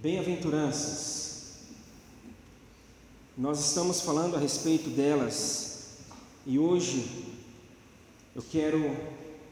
Bem-aventuranças. 0.00 1.54
Nós 3.36 3.58
estamos 3.58 4.00
falando 4.00 4.36
a 4.36 4.38
respeito 4.38 4.88
delas 4.90 5.88
e 6.46 6.56
hoje 6.56 7.34
eu 8.32 8.44
quero 8.48 8.96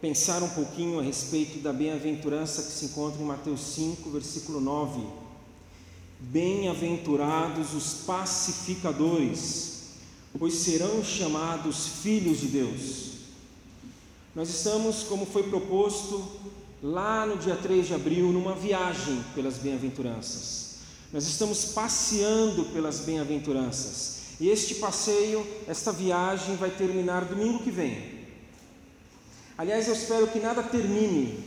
pensar 0.01 0.45
um 0.45 0.49
pouquinho 0.51 1.01
a 1.01 1.03
respeito 1.03 1.59
da 1.59 1.73
bem-aventurança 1.73 2.63
que 2.63 2.71
se 2.71 2.85
encontra 2.85 3.21
em 3.21 3.27
Mateus 3.27 3.61
5, 3.61 4.09
versículo 4.09 4.61
9. 4.61 5.05
Bem-aventurados 6.21 7.75
os 7.75 8.05
pacificadores, 8.05 9.95
pois 10.39 10.55
serão 10.55 11.03
chamados 11.03 11.89
filhos 11.89 12.39
de 12.39 12.47
Deus. 12.47 13.07
Nós 14.33 14.49
estamos, 14.49 15.03
como 15.03 15.27
foi 15.27 15.43
proposto, 15.43 16.25
lá 16.83 17.27
no 17.27 17.37
dia 17.37 17.57
3 17.57 17.87
de 17.87 17.95
abril, 17.95 18.33
numa 18.33 18.55
viagem 18.55 19.23
pelas 19.35 19.59
bem-aventuranças. 19.59 20.77
Nós 21.13 21.27
estamos 21.27 21.67
passeando 21.67 22.65
pelas 22.67 23.01
bem-aventuranças. 23.01 24.17
E 24.39 24.49
este 24.49 24.75
passeio, 24.75 25.47
esta 25.67 25.91
viagem 25.93 26.57
vai 26.57 26.71
terminar 26.71 27.25
domingo 27.25 27.63
que 27.63 27.71
vem. 27.71 28.17
Aliás, 29.57 29.89
eu 29.89 29.95
espero 29.95 30.27
que 30.27 30.39
nada 30.39 30.63
termine. 30.63 31.39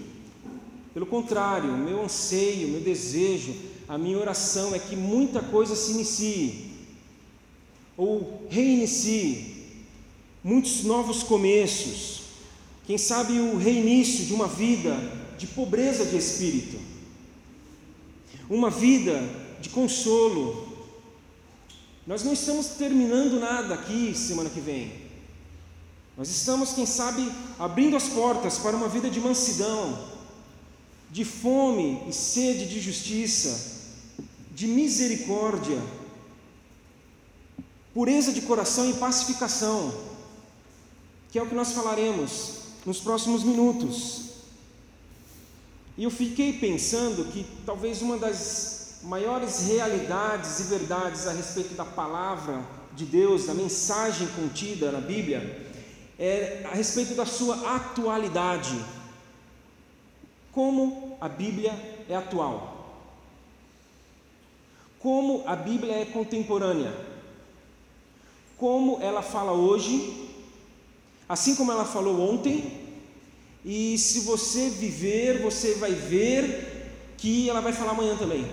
Pelo 0.94 1.06
contrário, 1.06 1.72
meu 1.78 2.04
anseio, 2.04 2.70
meu 2.70 2.82
desejo, 2.82 3.56
a 3.88 3.98
minha 3.98 4.18
oração 4.18 4.74
é 4.74 4.80
que 4.80 4.96
muita 4.96 5.42
coisa 5.42 5.76
se 5.76 5.92
inicie 5.92 6.70
ou 7.96 8.48
reinicie, 8.50 9.76
muitos 10.44 10.84
novos 10.84 11.22
começos. 11.22 12.22
Quem 12.88 12.98
sabe 12.98 13.40
o 13.40 13.58
reinício 13.58 14.26
de 14.26 14.34
uma 14.34 14.48
vida 14.48 15.19
de 15.40 15.48
pobreza 15.48 16.06
de 16.06 16.18
espírito, 16.18 16.78
uma 18.50 18.70
vida 18.70 19.24
de 19.62 19.70
consolo. 19.70 20.68
Nós 22.06 22.24
não 22.24 22.34
estamos 22.34 22.68
terminando 22.68 23.40
nada 23.40 23.74
aqui 23.74 24.14
semana 24.14 24.50
que 24.50 24.60
vem. 24.60 24.92
Nós 26.18 26.30
estamos, 26.30 26.74
quem 26.74 26.86
sabe, 26.86 27.32
abrindo 27.58 27.96
as 27.96 28.10
portas 28.10 28.58
para 28.58 28.76
uma 28.76 28.90
vida 28.90 29.10
de 29.10 29.22
mansidão, 29.22 30.10
de 31.10 31.24
fome 31.24 32.04
e 32.10 32.12
sede 32.12 32.68
de 32.68 32.82
justiça, 32.82 33.80
de 34.54 34.68
misericórdia, 34.68 35.82
pureza 37.94 38.34
de 38.34 38.42
coração 38.42 38.90
e 38.90 38.94
pacificação, 38.96 39.94
que 41.32 41.40
é 41.40 41.42
o 41.42 41.48
que 41.48 41.56
nós 41.56 41.72
falaremos 41.72 42.56
nos 42.86 43.00
próximos 43.00 43.42
minutos. 43.44 44.29
E 46.00 46.04
eu 46.06 46.10
fiquei 46.10 46.54
pensando 46.54 47.26
que 47.26 47.46
talvez 47.66 48.02
uma 48.02 48.18
das 48.18 49.00
maiores 49.04 49.68
realidades 49.68 50.62
e 50.62 50.64
verdades 50.64 51.28
a 51.28 51.34
respeito 51.34 51.74
da 51.74 51.84
palavra 51.84 52.64
de 52.94 53.04
Deus, 53.04 53.48
da 53.48 53.54
mensagem 53.54 54.26
contida 54.30 54.94
na 54.94 55.02
Bíblia, 55.02 55.68
é 56.18 56.66
a 56.72 56.74
respeito 56.74 57.16
da 57.16 57.26
sua 57.26 57.76
atualidade. 57.76 58.82
Como 60.54 61.18
a 61.20 61.28
Bíblia 61.28 61.74
é 62.08 62.16
atual. 62.16 62.96
Como 65.00 65.44
a 65.46 65.56
Bíblia 65.58 65.96
é 65.96 66.06
contemporânea. 66.06 66.96
Como 68.58 69.00
ela 69.02 69.22
fala 69.22 69.52
hoje, 69.52 70.30
assim 71.28 71.58
como 71.58 71.74
ela 71.74 71.84
falou 71.84 72.22
ontem 72.22 72.79
e 73.72 74.00
se 74.00 74.22
você 74.22 74.68
viver, 74.68 75.44
você 75.44 75.76
vai 75.76 75.94
ver 75.94 77.14
que 77.16 77.48
ela 77.48 77.62
vai 77.62 77.72
falar 77.72 77.92
amanhã 77.92 78.18
também. 78.18 78.52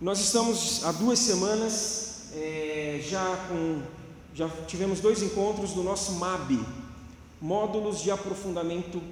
Nós 0.00 0.20
estamos 0.20 0.84
há 0.84 0.92
duas 0.92 1.18
semanas 1.18 2.30
é, 2.32 3.00
já 3.02 3.36
com 3.48 3.82
já 4.32 4.48
tivemos 4.68 5.00
dois 5.00 5.24
encontros 5.24 5.72
do 5.72 5.82
nosso 5.82 6.12
MAB, 6.12 6.64
módulos 7.40 8.00
de 8.00 8.12
aprofundamento 8.12 9.02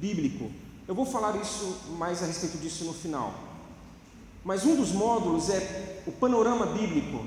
bíblico. 0.00 0.48
Eu 0.86 0.94
vou 0.94 1.04
falar 1.04 1.34
isso 1.34 1.78
mais 1.98 2.22
a 2.22 2.26
respeito 2.26 2.58
disso 2.58 2.84
no 2.84 2.94
final. 2.94 3.34
Mas 4.44 4.64
um 4.64 4.76
dos 4.76 4.92
módulos 4.92 5.50
é 5.50 6.04
o 6.06 6.12
panorama 6.12 6.66
bíblico. 6.66 7.26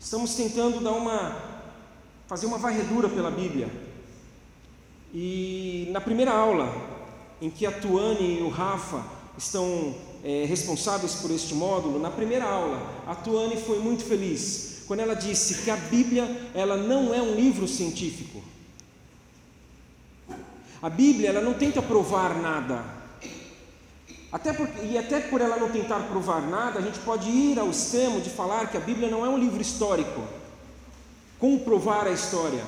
Estamos 0.00 0.34
tentando 0.34 0.82
dar 0.82 0.94
uma 0.94 1.54
fazer 2.26 2.46
uma 2.46 2.58
varredura 2.58 3.08
pela 3.08 3.30
Bíblia. 3.30 3.93
E 5.14 5.88
na 5.92 6.00
primeira 6.00 6.32
aula, 6.32 6.74
em 7.40 7.48
que 7.48 7.64
a 7.64 7.70
Tuane 7.70 8.40
e 8.40 8.42
o 8.42 8.48
Rafa 8.48 9.04
estão 9.38 9.94
é, 10.24 10.44
responsáveis 10.44 11.14
por 11.14 11.30
este 11.30 11.54
módulo, 11.54 12.00
na 12.00 12.10
primeira 12.10 12.44
aula, 12.44 12.82
a 13.06 13.14
Tuane 13.14 13.56
foi 13.56 13.78
muito 13.78 14.02
feliz 14.02 14.82
quando 14.88 15.00
ela 15.00 15.14
disse 15.14 15.62
que 15.62 15.70
a 15.70 15.76
Bíblia 15.76 16.50
ela 16.54 16.76
não 16.76 17.14
é 17.14 17.22
um 17.22 17.34
livro 17.34 17.68
científico. 17.68 18.42
A 20.82 20.90
Bíblia 20.90 21.30
ela 21.30 21.40
não 21.40 21.54
tenta 21.54 21.80
provar 21.80 22.36
nada. 22.36 22.84
Até 24.30 24.52
porque, 24.52 24.84
e 24.84 24.98
até 24.98 25.20
por 25.20 25.40
ela 25.40 25.56
não 25.56 25.70
tentar 25.70 26.00
provar 26.08 26.42
nada, 26.42 26.80
a 26.80 26.82
gente 26.82 26.98
pode 26.98 27.30
ir 27.30 27.58
ao 27.58 27.70
extremo 27.70 28.20
de 28.20 28.28
falar 28.28 28.68
que 28.68 28.76
a 28.76 28.80
Bíblia 28.80 29.08
não 29.08 29.24
é 29.24 29.28
um 29.28 29.38
livro 29.38 29.62
histórico. 29.62 30.22
Comprovar 31.38 32.06
a 32.06 32.10
história. 32.10 32.64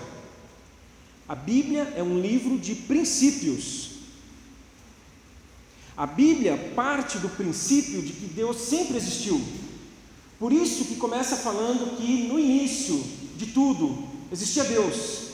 A 1.28 1.34
Bíblia 1.34 1.92
é 1.96 2.02
um 2.02 2.20
livro 2.20 2.56
de 2.56 2.74
princípios. 2.74 3.90
A 5.96 6.06
Bíblia 6.06 6.72
parte 6.74 7.18
do 7.18 7.28
princípio 7.28 8.00
de 8.00 8.12
que 8.12 8.26
Deus 8.26 8.58
sempre 8.58 8.96
existiu. 8.96 9.40
Por 10.38 10.52
isso 10.52 10.84
que 10.84 10.96
começa 10.96 11.36
falando 11.36 11.96
que 11.96 12.28
no 12.28 12.38
início 12.38 13.02
de 13.36 13.46
tudo 13.46 14.06
existia 14.30 14.62
Deus. 14.64 15.26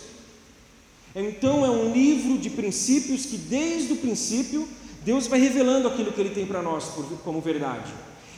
Então 1.15 1.67
é 1.67 1.71
um 1.71 1.93
livro 1.93 2.39
de 2.39 2.49
princípios 2.49 3.27
que 3.27 3.37
desde 3.37 3.93
o 3.93 3.97
princípio 3.97 4.67
Deus 5.05 5.27
vai 5.27 5.41
revelando 5.41 5.89
aquilo 5.89 6.13
que 6.13 6.21
ele 6.21 6.31
tem 6.31 6.47
para 6.47 6.63
nós 6.63 6.91
como 7.23 7.41
verdade. 7.41 7.93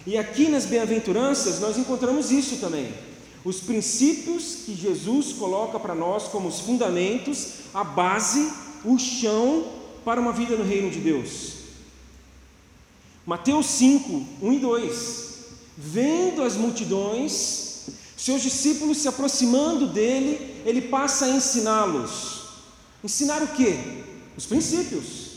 E 0.06 0.19
aqui 0.19 0.48
nas 0.48 0.66
bem-aventuranças 0.66 1.60
nós 1.60 1.78
encontramos 1.78 2.32
isso 2.32 2.56
também 2.56 2.93
os 3.44 3.60
princípios 3.60 4.60
que 4.65 4.75
Jesus 4.75 5.34
coloca 5.34 5.78
para 5.78 5.94
nós 5.94 6.28
como 6.28 6.49
os 6.49 6.60
fundamentos, 6.60 7.49
a 7.75 7.84
base, 7.84 8.50
o 8.84 8.99
chão 8.99 9.66
para 10.05 10.21
uma 10.21 10.32
vida 10.32 10.56
no 10.56 10.65
reino 10.65 10.91
de 10.91 10.99
Deus. 10.99 11.55
Mateus 13.27 13.66
5, 13.66 14.27
1 14.43 14.53
e 14.53 14.59
2. 14.59 15.34
Vendo 15.77 16.43
as 16.43 16.56
multidões, 16.56 17.88
seus 18.16 18.43
discípulos 18.43 18.99
se 18.99 19.09
aproximando 19.09 19.88
dele, 19.88 20.62
ele 20.65 20.82
passa 20.82 21.26
a 21.26 21.31
ensiná-los. 21.31 22.44
Ensinar 23.03 23.43
o 23.43 23.49
quê? 23.49 23.76
Os 24.37 24.47
princípios. 24.47 25.32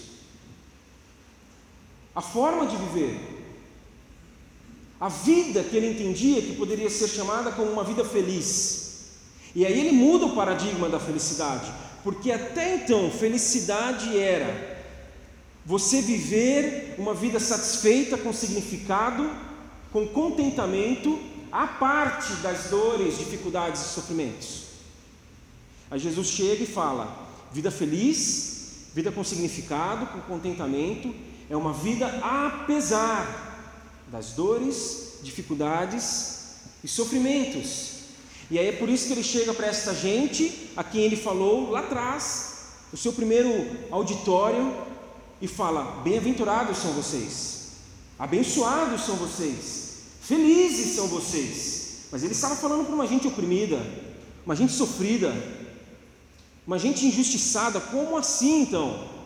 A 2.15 2.21
forma 2.21 2.65
de 2.65 2.75
viver, 2.77 3.36
a 4.99 5.09
vida 5.09 5.63
que 5.63 5.75
ele 5.75 5.91
entendia 5.91 6.41
que 6.41 6.55
poderia 6.55 6.89
ser 6.89 7.07
chamada 7.07 7.51
como 7.51 7.71
uma 7.71 7.83
vida 7.83 8.03
feliz. 8.03 9.05
E 9.53 9.65
aí 9.65 9.79
ele 9.79 9.91
muda 9.91 10.25
o 10.25 10.35
paradigma 10.35 10.89
da 10.89 10.99
felicidade, 10.99 11.71
porque 12.03 12.31
até 12.31 12.75
então 12.75 13.11
felicidade 13.11 14.17
era 14.17 14.77
você 15.65 16.01
viver 16.01 16.95
uma 16.97 17.13
vida 17.13 17.39
satisfeita, 17.39 18.17
com 18.17 18.31
significado, 18.31 19.29
com 19.91 20.07
contentamento, 20.07 21.19
à 21.51 21.67
parte 21.67 22.33
das 22.35 22.69
dores, 22.69 23.17
dificuldades 23.17 23.81
e 23.81 23.93
sofrimentos. 23.93 24.63
Aí 25.91 25.99
Jesus 25.99 26.27
chega 26.27 26.63
e 26.63 26.67
fala: 26.67 27.27
vida 27.51 27.69
feliz, 27.69 28.89
vida 28.93 29.11
com 29.11 29.23
significado, 29.23 30.07
com 30.07 30.21
contentamento, 30.21 31.13
é 31.49 31.55
uma 31.55 31.73
vida 31.73 32.07
apesar 32.21 33.46
das 34.11 34.31
dores, 34.31 35.19
dificuldades 35.21 36.37
e 36.83 36.87
sofrimentos. 36.87 37.97
E 38.49 38.57
aí 38.57 38.67
é 38.67 38.71
por 38.71 38.87
isso 38.87 39.07
que 39.07 39.13
ele 39.13 39.23
chega 39.23 39.53
para 39.53 39.67
esta 39.67 39.93
gente, 39.93 40.71
a 40.75 40.83
quem 40.83 41.01
ele 41.01 41.17
falou 41.17 41.71
lá 41.71 41.81
atrás, 41.81 42.55
no 42.91 42.97
seu 42.97 43.11
primeiro 43.11 43.49
auditório, 43.91 44.73
e 45.41 45.47
fala: 45.47 46.01
Bem-aventurados 46.03 46.77
são 46.77 46.93
vocês, 46.93 47.71
abençoados 48.17 49.05
são 49.05 49.15
vocês, 49.15 49.97
felizes 50.21 50.95
são 50.95 51.07
vocês. 51.07 51.77
Mas 52.09 52.23
ele 52.23 52.31
estava 52.31 52.55
falando 52.55 52.85
para 52.85 52.95
uma 52.95 53.05
gente 53.05 53.27
oprimida, 53.27 53.85
uma 54.45 54.55
gente 54.55 54.71
sofrida, 54.71 55.33
uma 56.65 56.79
gente 56.79 57.05
injustiçada. 57.05 57.81
Como 57.81 58.15
assim 58.15 58.61
então? 58.61 59.16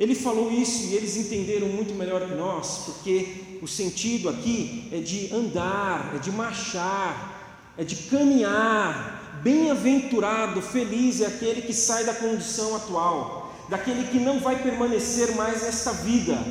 Ele 0.00 0.14
falou 0.14 0.50
isso 0.50 0.86
e 0.86 0.94
eles 0.94 1.14
entenderam 1.14 1.68
muito 1.68 1.94
melhor 1.94 2.26
que 2.26 2.34
nós, 2.34 2.84
porque 2.86 3.58
o 3.60 3.68
sentido 3.68 4.30
aqui 4.30 4.88
é 4.90 4.96
de 4.96 5.30
andar, 5.30 6.14
é 6.16 6.18
de 6.18 6.32
marchar, 6.32 7.74
é 7.76 7.84
de 7.84 7.94
caminhar 8.08 9.40
bem-aventurado, 9.42 10.62
feliz 10.62 11.20
é 11.20 11.26
aquele 11.26 11.60
que 11.60 11.74
sai 11.74 12.04
da 12.04 12.14
condição 12.14 12.74
atual, 12.74 13.54
daquele 13.68 14.08
que 14.08 14.18
não 14.18 14.40
vai 14.40 14.62
permanecer 14.62 15.34
mais 15.36 15.62
nesta 15.62 15.92
vida 15.92 16.42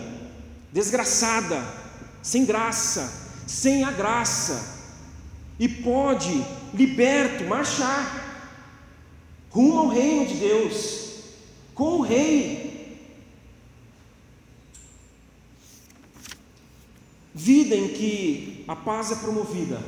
desgraçada, 0.71 1.59
sem 2.21 2.45
graça, 2.45 3.11
sem 3.47 3.83
a 3.83 3.89
graça, 3.89 4.77
e 5.59 5.67
pode, 5.67 6.45
liberto, 6.71 7.45
marchar 7.45 8.27
rumo 9.49 9.79
ao 9.79 9.87
reino 9.87 10.27
de 10.27 10.35
Deus, 10.35 11.09
com 11.73 11.97
o 11.97 12.01
Rei. 12.01 12.68
Vida 17.39 17.73
em 17.73 17.87
que 17.87 18.65
a 18.67 18.75
paz 18.75 19.13
é 19.13 19.15
promovida. 19.15 19.81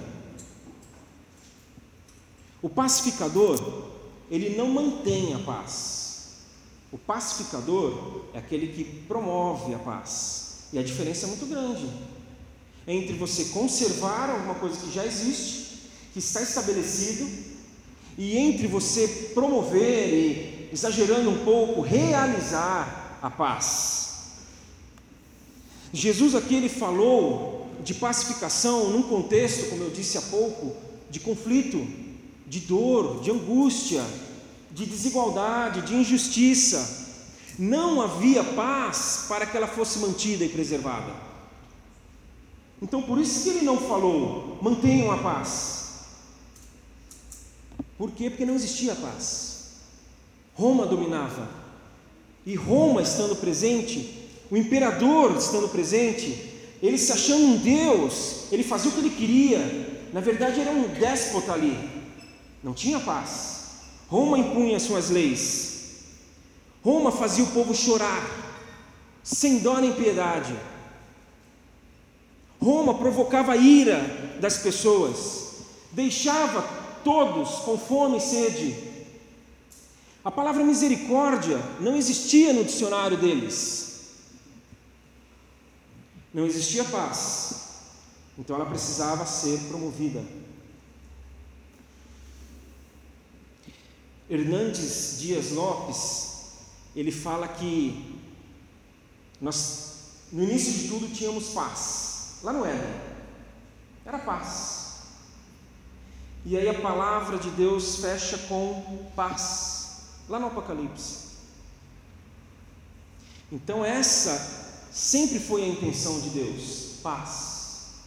O 2.61 2.69
pacificador, 2.69 3.89
ele 4.29 4.55
não 4.55 4.67
mantém 4.67 5.33
a 5.33 5.39
paz. 5.39 6.37
O 6.93 6.97
pacificador 6.97 8.23
é 8.33 8.37
aquele 8.37 8.67
que 8.67 8.85
promove 9.05 9.75
a 9.75 9.79
paz. 9.79 10.69
E 10.71 10.79
a 10.79 10.81
diferença 10.81 11.25
é 11.25 11.27
muito 11.27 11.45
grande 11.45 11.89
entre 12.87 13.17
você 13.17 13.43
conservar 13.45 14.29
alguma 14.29 14.55
coisa 14.55 14.79
que 14.79 14.89
já 14.89 15.05
existe, 15.05 15.89
que 16.13 16.19
está 16.19 16.41
estabelecido, 16.41 17.29
e 18.17 18.37
entre 18.37 18.65
você 18.65 19.09
promover 19.33 20.13
e, 20.13 20.69
exagerando 20.71 21.29
um 21.29 21.43
pouco, 21.43 21.81
realizar 21.81 23.19
a 23.21 23.29
paz. 23.29 24.00
Jesus 25.93 26.35
aqui 26.35 26.55
ele 26.55 26.69
falou 26.69 27.67
de 27.83 27.93
pacificação 27.93 28.89
num 28.89 29.03
contexto, 29.03 29.69
como 29.69 29.83
eu 29.83 29.89
disse 29.89 30.17
há 30.17 30.21
pouco, 30.21 30.75
de 31.09 31.19
conflito, 31.19 31.85
de 32.47 32.59
dor, 32.61 33.21
de 33.21 33.31
angústia, 33.31 34.03
de 34.71 34.85
desigualdade, 34.85 35.81
de 35.81 35.95
injustiça. 35.95 37.07
Não 37.59 38.01
havia 38.01 38.43
paz 38.43 39.25
para 39.27 39.45
que 39.45 39.57
ela 39.57 39.67
fosse 39.67 39.99
mantida 39.99 40.45
e 40.45 40.49
preservada. 40.49 41.13
Então, 42.81 43.01
por 43.01 43.19
isso 43.19 43.43
que 43.43 43.49
ele 43.49 43.65
não 43.65 43.77
falou, 43.77 44.57
mantenham 44.61 45.11
a 45.11 45.17
paz. 45.17 45.81
Por 47.97 48.11
quê? 48.11 48.29
Porque 48.29 48.45
não 48.45 48.55
existia 48.55 48.95
paz. 48.95 49.73
Roma 50.55 50.85
dominava. 50.85 51.47
E 52.45 52.55
Roma 52.55 53.01
estando 53.01 53.35
presente, 53.35 54.20
o 54.51 54.57
imperador 54.57 55.37
estando 55.37 55.69
presente, 55.69 56.51
ele 56.83 56.97
se 56.97 57.13
achando 57.13 57.45
um 57.45 57.57
Deus, 57.57 58.47
ele 58.51 58.63
fazia 58.63 58.91
o 58.91 58.93
que 58.93 58.99
ele 58.99 59.09
queria. 59.09 60.09
Na 60.11 60.19
verdade, 60.19 60.59
era 60.59 60.71
um 60.71 60.89
déspota 60.89 61.53
ali. 61.53 61.79
Não 62.61 62.73
tinha 62.73 62.99
paz. 62.99 63.61
Roma 64.09 64.37
impunha 64.37 64.77
suas 64.77 65.09
leis. 65.09 65.71
Roma 66.83 67.13
fazia 67.13 67.45
o 67.45 67.51
povo 67.51 67.73
chorar, 67.73 68.29
sem 69.23 69.59
dó 69.59 69.79
nem 69.79 69.93
piedade. 69.93 70.53
Roma 72.61 72.95
provocava 72.95 73.53
a 73.53 73.57
ira 73.57 74.01
das 74.41 74.57
pessoas, 74.57 75.61
deixava 75.93 76.61
todos 77.05 77.49
com 77.59 77.77
fome 77.77 78.17
e 78.17 78.21
sede. 78.21 78.75
A 80.25 80.29
palavra 80.29 80.63
misericórdia 80.63 81.59
não 81.79 81.95
existia 81.95 82.51
no 82.51 82.65
dicionário 82.65 83.15
deles. 83.17 83.80
Não 86.33 86.45
existia 86.45 86.83
paz. 86.85 87.69
Então 88.37 88.55
ela 88.55 88.65
precisava 88.65 89.25
ser 89.25 89.59
promovida. 89.67 90.23
Hernandes 94.29 95.17
Dias 95.19 95.51
Lopes, 95.51 96.51
ele 96.95 97.11
fala 97.11 97.47
que 97.47 98.19
nós, 99.41 100.27
no 100.31 100.43
início 100.43 100.71
de 100.73 100.87
tudo, 100.87 101.13
tínhamos 101.13 101.49
paz. 101.49 102.39
Lá 102.41 102.53
no 102.53 102.65
Éden. 102.65 103.01
Era 104.05 104.19
paz. 104.19 104.81
E 106.45 106.57
aí 106.57 106.67
a 106.67 106.79
palavra 106.81 107.37
de 107.37 107.51
Deus 107.51 107.97
fecha 107.97 108.37
com 108.47 109.09
paz, 109.15 109.97
lá 110.27 110.39
no 110.39 110.47
Apocalipse. 110.47 111.31
Então, 113.51 113.85
essa 113.85 114.60
sempre 114.91 115.39
foi 115.39 115.63
a 115.63 115.67
intenção 115.67 116.19
de 116.19 116.29
Deus: 116.29 116.99
paz. 117.01 118.01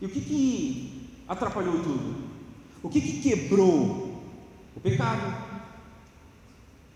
E 0.00 0.06
o 0.06 0.08
que, 0.08 0.20
que 0.20 1.22
atrapalhou 1.26 1.82
tudo? 1.82 2.28
O 2.82 2.88
que, 2.88 3.00
que 3.00 3.20
quebrou? 3.20 4.22
O 4.76 4.80
pecado. 4.80 5.48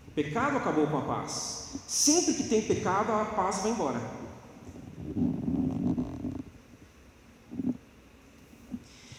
O 0.07 0.11
pecado 0.11 0.57
acabou 0.57 0.87
com 0.87 0.97
a 0.97 1.01
paz. 1.01 1.71
Sempre 1.87 2.33
que 2.33 2.43
tem 2.43 2.61
pecado, 2.61 3.11
a 3.11 3.25
paz 3.25 3.57
vai 3.57 3.71
embora. 3.71 3.99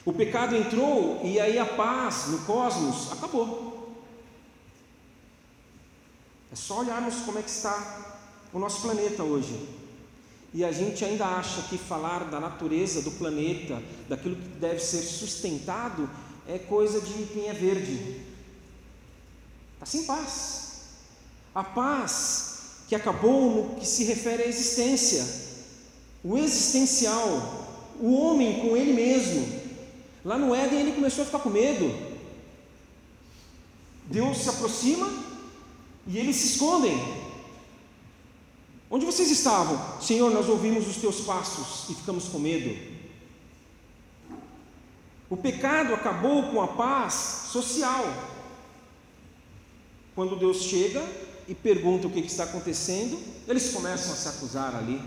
O 0.05 0.13
pecado 0.13 0.55
entrou 0.55 1.21
e 1.25 1.41
aí 1.41 1.59
a 1.59 1.67
paz 1.67 2.29
no 2.29 2.39
cosmos 2.41 3.11
acabou. 3.13 3.95
É 6.53 6.57
só 6.57 6.81
olharmos 6.81 7.17
como 7.23 7.39
é 7.39 7.43
que 7.43 7.51
está 7.51 8.14
o 8.55 8.59
nosso 8.59 8.81
planeta 8.83 9.23
hoje. 9.23 9.69
E 10.55 10.65
a 10.65 10.71
gente 10.71 11.05
ainda 11.05 11.27
acha 11.27 11.63
que 11.63 11.77
falar 11.77 12.25
da 12.31 12.39
natureza 12.39 13.03
do 13.03 13.11
planeta, 13.11 13.83
daquilo 14.09 14.37
que 14.37 14.49
deve 14.59 14.79
ser 14.79 15.03
sustentado, 15.03 16.09
é 16.47 16.59
coisa 16.59 17.01
de 17.01 17.25
quem 17.27 17.49
é 17.49 17.53
verde. 17.53 18.21
Está 19.75 19.85
sem 19.85 20.05
paz. 20.05 20.85
A 21.55 21.65
paz 21.65 22.55
que 22.89 22.95
acabou 22.95 23.51
no 23.51 23.81
que 23.81 23.87
se 23.87 24.05
refere 24.05 24.45
à 24.45 24.47
existência, 24.47 25.27
o 26.23 26.39
existencial, 26.39 27.67
o 28.01 28.15
homem 28.15 28.61
com 28.61 28.77
ele 28.77 28.93
mesmo, 28.93 29.65
Lá 30.25 30.39
no 30.39 30.55
Éden 30.55 30.81
ele 30.81 30.93
começou 30.93 31.23
a 31.23 31.27
ficar 31.27 31.41
com 31.41 31.51
medo. 31.51 31.95
Deus 34.07 34.39
se 34.39 34.49
aproxima 34.49 35.13
e 36.07 36.19
eles 36.19 36.37
se 36.37 36.55
escondem. 36.55 36.97
Onde 38.91 39.07
vocês 39.07 39.31
estavam? 39.31 40.01
Senhor, 40.01 40.31
nós 40.31 40.49
ouvimos 40.49 40.87
os 40.87 40.97
teus 40.97 41.21
passos 41.21 41.89
e 41.91 41.95
ficamos 41.95 42.29
com 42.29 42.39
medo. 42.39 42.95
O 45.29 45.37
pecado 45.37 45.95
acabou 45.95 46.51
com 46.51 46.61
a 46.61 46.69
paz 46.69 47.49
social. 47.51 48.05
Quando 50.15 50.37
Deus 50.37 50.59
chega 50.59 51.05
e 51.49 51.55
pergunta 51.55 52.07
o 52.07 52.11
que 52.11 52.21
está 52.21 52.45
acontecendo, 52.45 53.19
eles 53.49 53.73
começam 53.73 54.13
a 54.13 54.17
se 54.17 54.29
acusar 54.29 54.77
ali. 54.77 55.01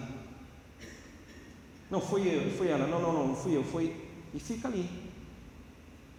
Não 1.90 2.02
foi 2.02 2.28
eu, 2.28 2.52
foi 2.58 2.68
ela, 2.68 2.86
não, 2.86 3.00
não, 3.00 3.14
não, 3.14 3.28
não 3.30 3.36
fui 3.36 3.56
eu, 3.56 3.64
foi. 3.64 3.96
E 4.34 4.40
fica 4.40 4.68
ali. 4.68 4.90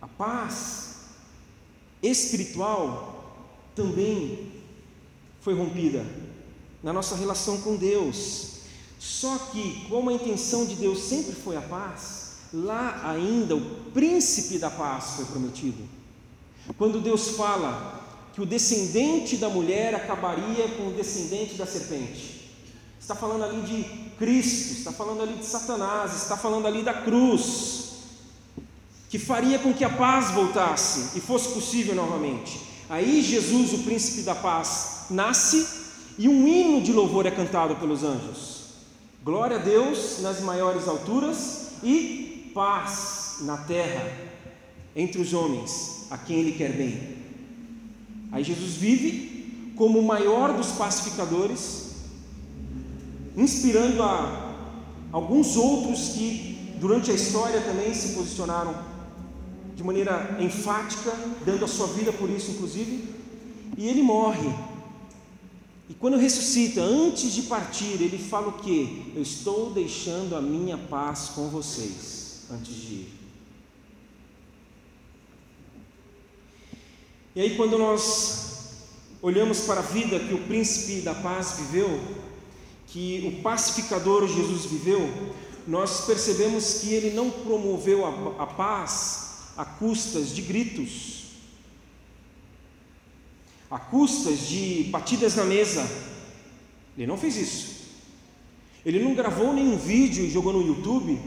A 0.00 0.06
paz 0.06 1.00
espiritual 2.02 3.44
também 3.74 4.52
foi 5.40 5.54
rompida 5.54 6.06
na 6.82 6.92
nossa 6.92 7.14
relação 7.16 7.58
com 7.60 7.76
Deus. 7.76 8.58
Só 8.98 9.36
que, 9.52 9.86
como 9.88 10.10
a 10.10 10.12
intenção 10.12 10.64
de 10.66 10.74
Deus 10.74 11.00
sempre 11.00 11.32
foi 11.32 11.56
a 11.56 11.60
paz, 11.60 12.32
lá 12.52 13.00
ainda 13.10 13.54
o 13.54 13.60
príncipe 13.92 14.58
da 14.58 14.70
paz 14.70 15.16
foi 15.16 15.24
prometido. 15.26 15.88
Quando 16.76 17.00
Deus 17.00 17.30
fala 17.30 18.04
que 18.34 18.40
o 18.40 18.46
descendente 18.46 19.36
da 19.36 19.48
mulher 19.48 19.94
acabaria 19.94 20.68
com 20.76 20.88
o 20.88 20.92
descendente 20.92 21.54
da 21.54 21.66
serpente, 21.66 22.50
está 23.00 23.14
falando 23.14 23.44
ali 23.44 23.60
de 23.62 23.84
Cristo, 24.18 24.78
está 24.78 24.92
falando 24.92 25.22
ali 25.22 25.34
de 25.34 25.46
Satanás, 25.46 26.14
está 26.14 26.36
falando 26.36 26.66
ali 26.66 26.82
da 26.82 26.94
cruz 26.94 27.88
que 29.08 29.18
faria 29.18 29.58
com 29.58 29.72
que 29.72 29.84
a 29.84 29.90
paz 29.90 30.30
voltasse 30.32 31.16
e 31.16 31.20
fosse 31.20 31.48
possível 31.54 31.94
novamente. 31.94 32.60
Aí 32.90 33.22
Jesus, 33.22 33.72
o 33.72 33.78
príncipe 33.78 34.22
da 34.22 34.34
paz, 34.34 35.06
nasce 35.10 35.66
e 36.18 36.28
um 36.28 36.46
hino 36.46 36.82
de 36.82 36.92
louvor 36.92 37.24
é 37.26 37.30
cantado 37.30 37.76
pelos 37.76 38.02
anjos. 38.02 38.58
Glória 39.24 39.56
a 39.56 39.60
Deus 39.60 40.20
nas 40.20 40.40
maiores 40.40 40.88
alturas 40.88 41.74
e 41.82 42.50
paz 42.52 43.36
na 43.42 43.56
terra 43.56 44.10
entre 44.96 45.20
os 45.20 45.32
homens 45.32 46.08
a 46.10 46.18
quem 46.18 46.40
ele 46.40 46.52
quer 46.52 46.72
bem. 46.72 47.18
Aí 48.32 48.42
Jesus 48.42 48.74
vive 48.74 49.72
como 49.76 50.00
o 50.00 50.04
maior 50.04 50.52
dos 50.52 50.72
pacificadores, 50.72 51.92
inspirando 53.36 54.02
a 54.02 54.54
alguns 55.12 55.56
outros 55.56 56.08
que 56.10 56.74
durante 56.80 57.10
a 57.12 57.14
história 57.14 57.60
também 57.60 57.94
se 57.94 58.14
posicionaram 58.14 58.74
de 59.76 59.84
maneira 59.84 60.36
enfática, 60.40 61.12
dando 61.46 61.64
a 61.64 61.68
sua 61.68 61.86
vida 61.86 62.12
por 62.12 62.28
isso, 62.28 62.50
inclusive, 62.50 63.08
e 63.76 63.86
ele 63.86 64.02
morre. 64.02 64.52
E 65.88 65.94
quando 65.94 66.18
ressuscita, 66.18 66.82
antes 66.82 67.32
de 67.32 67.42
partir, 67.42 68.02
ele 68.02 68.18
fala 68.18 68.48
o 68.48 68.52
que? 68.52 69.12
Eu 69.16 69.22
estou 69.22 69.70
deixando 69.70 70.36
a 70.36 70.42
minha 70.42 70.76
paz 70.76 71.30
com 71.34 71.48
vocês, 71.48 72.42
antes 72.50 72.74
de 72.74 72.94
ir. 72.94 73.14
E 77.34 77.40
aí, 77.40 77.56
quando 77.56 77.78
nós 77.78 78.48
olhamos 79.22 79.60
para 79.60 79.80
a 79.80 79.82
vida 79.82 80.18
que 80.20 80.34
o 80.34 80.44
príncipe 80.44 81.00
da 81.00 81.14
paz 81.14 81.56
viveu, 81.58 82.00
que 82.88 83.24
o 83.26 83.42
pacificador 83.42 84.26
Jesus 84.28 84.66
viveu, 84.66 85.34
nós 85.66 86.02
percebemos 86.06 86.80
que 86.80 86.92
ele 86.92 87.10
não 87.10 87.30
promoveu 87.30 88.04
a, 88.04 88.42
a 88.42 88.46
paz 88.46 89.28
a 89.56 89.64
custas 89.64 90.34
de 90.34 90.42
gritos, 90.42 91.17
a 93.70 93.78
custas 93.78 94.40
de 94.40 94.84
batidas 94.90 95.34
na 95.34 95.44
mesa. 95.44 95.88
Ele 96.96 97.06
não 97.06 97.18
fez 97.18 97.36
isso. 97.36 97.78
Ele 98.84 99.02
não 99.02 99.14
gravou 99.14 99.52
nenhum 99.52 99.76
vídeo 99.76 100.24
e 100.24 100.30
jogou 100.30 100.52
no 100.52 100.66
YouTube 100.66 101.20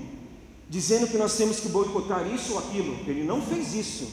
dizendo 0.70 1.08
que 1.08 1.18
nós 1.18 1.36
temos 1.36 1.60
que 1.60 1.68
boicotar 1.68 2.26
isso 2.28 2.54
ou 2.54 2.60
aquilo. 2.60 2.98
Ele 3.06 3.24
não 3.24 3.42
fez 3.42 3.74
isso. 3.74 4.10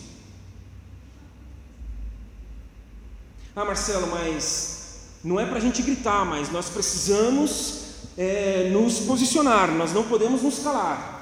Ah, 3.54 3.64
Marcelo, 3.64 4.08
mas 4.08 4.78
não 5.22 5.38
é 5.38 5.46
para 5.46 5.58
a 5.58 5.60
gente 5.60 5.82
gritar, 5.82 6.24
mas 6.24 6.50
nós 6.50 6.68
precisamos 6.68 7.88
é, 8.16 8.70
nos 8.70 9.00
posicionar, 9.00 9.70
nós 9.72 9.92
não 9.92 10.04
podemos 10.04 10.42
nos 10.42 10.58
calar. 10.60 11.17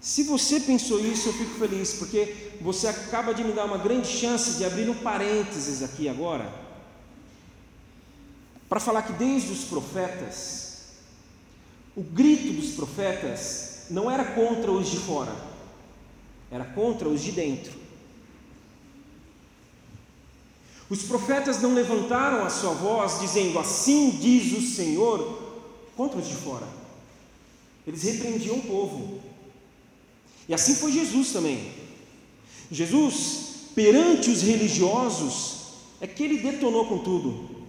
Se 0.00 0.22
você 0.22 0.60
pensou 0.60 0.98
isso, 0.98 1.28
eu 1.28 1.32
fico 1.34 1.58
feliz, 1.58 1.92
porque 1.92 2.52
você 2.60 2.88
acaba 2.88 3.34
de 3.34 3.44
me 3.44 3.52
dar 3.52 3.66
uma 3.66 3.76
grande 3.76 4.08
chance 4.08 4.56
de 4.56 4.64
abrir 4.64 4.88
um 4.88 4.94
parênteses 4.94 5.82
aqui 5.82 6.08
agora, 6.08 6.50
para 8.66 8.80
falar 8.80 9.02
que 9.02 9.12
desde 9.12 9.52
os 9.52 9.64
profetas, 9.64 10.84
o 11.94 12.02
grito 12.02 12.52
dos 12.52 12.70
profetas 12.70 13.86
não 13.90 14.10
era 14.10 14.24
contra 14.24 14.70
os 14.72 14.88
de 14.88 14.96
fora, 14.96 15.34
era 16.50 16.64
contra 16.64 17.06
os 17.06 17.20
de 17.20 17.32
dentro. 17.32 17.78
Os 20.88 21.02
profetas 21.02 21.60
não 21.60 21.74
levantaram 21.74 22.44
a 22.44 22.50
sua 22.50 22.72
voz 22.72 23.20
dizendo: 23.20 23.58
Assim 23.58 24.10
diz 24.10 24.52
o 24.56 24.62
Senhor, 24.62 25.52
contra 25.96 26.18
os 26.18 26.26
de 26.26 26.34
fora. 26.34 26.66
Eles 27.86 28.02
repreendiam 28.02 28.56
o 28.56 28.62
povo. 28.62 29.29
E 30.50 30.54
assim 30.54 30.74
foi 30.74 30.90
Jesus 30.90 31.30
também. 31.30 31.72
Jesus, 32.72 33.68
perante 33.72 34.30
os 34.30 34.42
religiosos, 34.42 35.58
é 36.00 36.08
que 36.08 36.24
ele 36.24 36.38
detonou 36.38 36.88
com 36.88 36.98
tudo. 36.98 37.68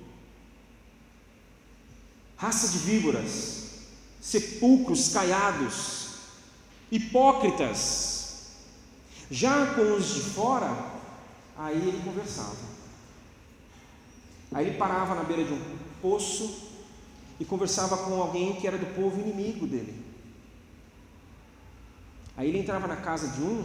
Raça 2.35 2.69
de 2.69 2.79
víboras, 2.79 3.65
sepulcros 4.19 5.09
caiados, 5.09 6.07
hipócritas. 6.91 8.47
Já 9.29 9.75
com 9.75 9.93
os 9.93 10.15
de 10.15 10.21
fora, 10.21 10.75
aí 11.55 11.77
ele 11.77 12.01
conversava. 12.03 12.57
Aí 14.51 14.65
ele 14.65 14.77
parava 14.79 15.13
na 15.13 15.23
beira 15.23 15.43
de 15.43 15.53
um 15.53 15.61
poço 16.01 16.71
e 17.39 17.45
conversava 17.45 17.95
com 17.97 18.19
alguém 18.19 18.55
que 18.55 18.65
era 18.65 18.79
do 18.79 18.87
povo 18.95 19.21
inimigo 19.21 19.67
dele. 19.67 20.00
Aí 22.41 22.47
ele 22.47 22.57
entrava 22.57 22.87
na 22.87 22.95
casa 22.95 23.27
de 23.27 23.39
um 23.43 23.63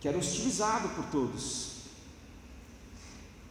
que 0.00 0.08
era 0.08 0.16
hostilizado 0.16 0.88
por 0.88 1.04
todos. 1.10 1.72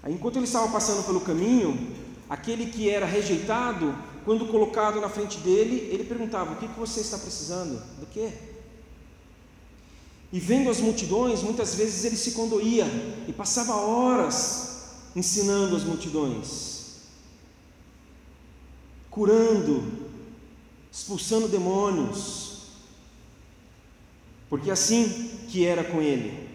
Aí, 0.01 0.11
enquanto 0.11 0.37
ele 0.37 0.45
estava 0.45 0.67
passando 0.71 1.05
pelo 1.05 1.21
caminho, 1.21 1.95
aquele 2.27 2.71
que 2.71 2.89
era 2.89 3.05
rejeitado, 3.05 3.95
quando 4.25 4.47
colocado 4.47 4.99
na 4.99 5.09
frente 5.09 5.37
dele, 5.37 5.91
ele 5.91 6.03
perguntava: 6.05 6.53
O 6.53 6.55
que, 6.55 6.67
que 6.67 6.79
você 6.79 7.01
está 7.01 7.19
precisando? 7.19 7.79
Do 7.99 8.07
quê? 8.07 8.33
E 10.33 10.39
vendo 10.39 10.71
as 10.71 10.79
multidões, 10.79 11.43
muitas 11.43 11.75
vezes 11.75 12.03
ele 12.03 12.17
se 12.17 12.31
condoía 12.31 12.87
e 13.27 13.31
passava 13.31 13.75
horas 13.75 14.85
ensinando 15.15 15.75
as 15.75 15.83
multidões, 15.83 17.01
curando, 19.11 19.83
expulsando 20.91 21.47
demônios, 21.47 22.48
porque 24.49 24.71
assim 24.71 25.29
que 25.47 25.65
era 25.65 25.83
com 25.83 26.01
ele. 26.01 26.49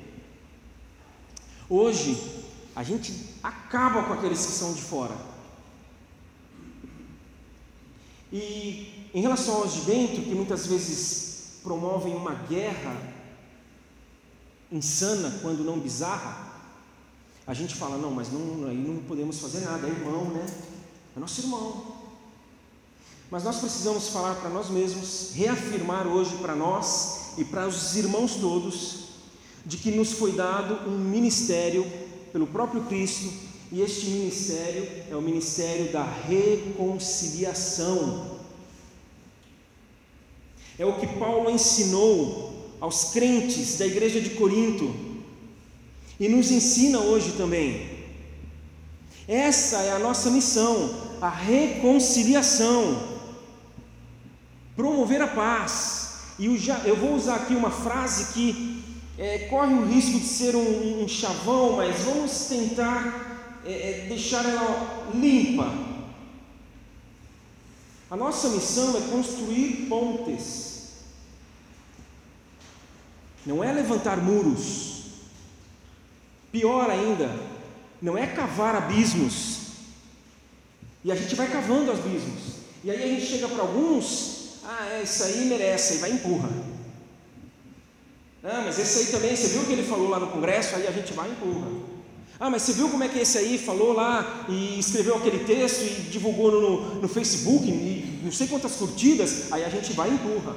Hoje, 1.68 2.44
a 2.74 2.82
gente 2.82 3.34
acaba 3.42 4.02
com 4.02 4.12
aqueles 4.12 4.44
que 4.44 4.52
são 4.52 4.72
de 4.74 4.82
fora. 4.82 5.16
E 8.32 9.10
em 9.14 9.20
relação 9.20 9.56
aos 9.56 9.74
de 9.74 9.80
dentro, 9.82 10.22
que 10.22 10.34
muitas 10.34 10.66
vezes 10.66 11.60
promovem 11.62 12.14
uma 12.14 12.34
guerra 12.34 13.14
insana, 14.72 15.38
quando 15.40 15.62
não 15.62 15.78
bizarra, 15.78 16.52
a 17.46 17.54
gente 17.54 17.76
fala, 17.76 17.96
não, 17.96 18.10
mas 18.10 18.32
não, 18.32 18.66
aí 18.66 18.76
não 18.76 19.02
podemos 19.04 19.38
fazer 19.38 19.60
nada, 19.60 19.86
é 19.86 19.90
irmão, 19.90 20.24
né? 20.30 20.44
É 21.16 21.20
nosso 21.20 21.42
irmão. 21.42 21.94
Mas 23.30 23.44
nós 23.44 23.58
precisamos 23.58 24.08
falar 24.08 24.34
para 24.36 24.50
nós 24.50 24.68
mesmos, 24.68 25.30
reafirmar 25.34 26.06
hoje 26.06 26.36
para 26.38 26.56
nós 26.56 27.23
e 27.36 27.44
para 27.44 27.66
os 27.66 27.96
irmãos 27.96 28.36
todos, 28.36 29.08
de 29.66 29.76
que 29.78 29.90
nos 29.90 30.12
foi 30.12 30.30
dado 30.32 30.88
um 30.88 30.98
ministério 30.98 31.84
pelo 32.32 32.46
próprio 32.46 32.84
Cristo, 32.84 33.32
e 33.72 33.80
este 33.80 34.06
ministério 34.06 34.86
é 35.10 35.16
o 35.16 35.22
ministério 35.22 35.90
da 35.90 36.04
reconciliação. 36.04 38.38
É 40.78 40.86
o 40.86 40.98
que 40.98 41.06
Paulo 41.06 41.48
ensinou 41.50 42.52
aos 42.80 43.12
crentes 43.12 43.78
da 43.78 43.86
igreja 43.86 44.20
de 44.20 44.30
Corinto 44.30 44.92
e 46.20 46.28
nos 46.28 46.50
ensina 46.50 46.98
hoje 47.00 47.32
também. 47.32 47.94
Essa 49.26 49.78
é 49.78 49.92
a 49.92 49.98
nossa 49.98 50.30
missão, 50.30 50.94
a 51.20 51.30
reconciliação, 51.30 53.02
promover 54.76 55.22
a 55.22 55.28
paz. 55.28 56.03
E 56.38 56.46
eu 56.84 56.96
vou 56.96 57.14
usar 57.14 57.36
aqui 57.36 57.54
uma 57.54 57.70
frase 57.70 58.32
que 58.32 58.82
é, 59.16 59.46
corre 59.50 59.72
o 59.74 59.84
risco 59.84 60.18
de 60.18 60.26
ser 60.26 60.56
um, 60.56 61.04
um 61.04 61.08
chavão, 61.08 61.76
mas 61.76 62.00
vamos 62.00 62.46
tentar 62.46 63.60
é, 63.64 63.72
é, 63.72 64.06
deixar 64.08 64.44
ela 64.44 65.10
limpa. 65.14 65.72
A 68.10 68.16
nossa 68.16 68.48
missão 68.48 68.96
é 68.96 69.00
construir 69.10 69.86
pontes, 69.88 70.92
não 73.46 73.62
é 73.62 73.72
levantar 73.72 74.16
muros. 74.18 74.92
Pior 76.50 76.88
ainda, 76.88 77.36
não 78.00 78.16
é 78.16 78.26
cavar 78.26 78.76
abismos. 78.76 79.58
E 81.04 81.10
a 81.10 81.16
gente 81.16 81.34
vai 81.34 81.50
cavando 81.50 81.90
abismos. 81.90 82.54
E 82.84 82.90
aí 82.90 83.02
a 83.02 83.06
gente 83.08 83.26
chega 83.26 83.48
para 83.48 83.62
alguns, 83.62 84.33
ah, 84.64 84.88
é, 84.92 85.02
isso 85.02 85.22
aí 85.24 85.44
merece, 85.44 85.94
e 85.94 85.98
vai 85.98 86.10
empurra. 86.10 86.48
Ah, 88.42 88.62
mas 88.64 88.78
esse 88.78 88.98
aí 88.98 89.06
também, 89.06 89.34
você 89.34 89.48
viu 89.48 89.62
o 89.62 89.66
que 89.66 89.72
ele 89.72 89.84
falou 89.84 90.08
lá 90.08 90.18
no 90.18 90.28
congresso? 90.28 90.76
Aí 90.76 90.86
a 90.86 90.90
gente 90.90 91.12
vai 91.12 91.28
e 91.28 91.32
empurra. 91.32 91.68
Ah, 92.38 92.50
mas 92.50 92.62
você 92.62 92.72
viu 92.72 92.88
como 92.88 93.04
é 93.04 93.08
que 93.08 93.18
esse 93.18 93.38
aí 93.38 93.58
falou 93.58 93.92
lá 93.92 94.46
e 94.48 94.78
escreveu 94.78 95.16
aquele 95.16 95.44
texto 95.44 95.82
e 95.82 96.10
divulgou 96.10 96.50
no, 96.50 96.94
no 97.00 97.08
Facebook, 97.08 97.66
e 97.68 98.20
não 98.22 98.32
sei 98.32 98.46
quantas 98.46 98.76
curtidas, 98.76 99.52
aí 99.52 99.64
a 99.64 99.68
gente 99.68 99.92
vai 99.92 100.10
e 100.10 100.14
empurra. 100.14 100.54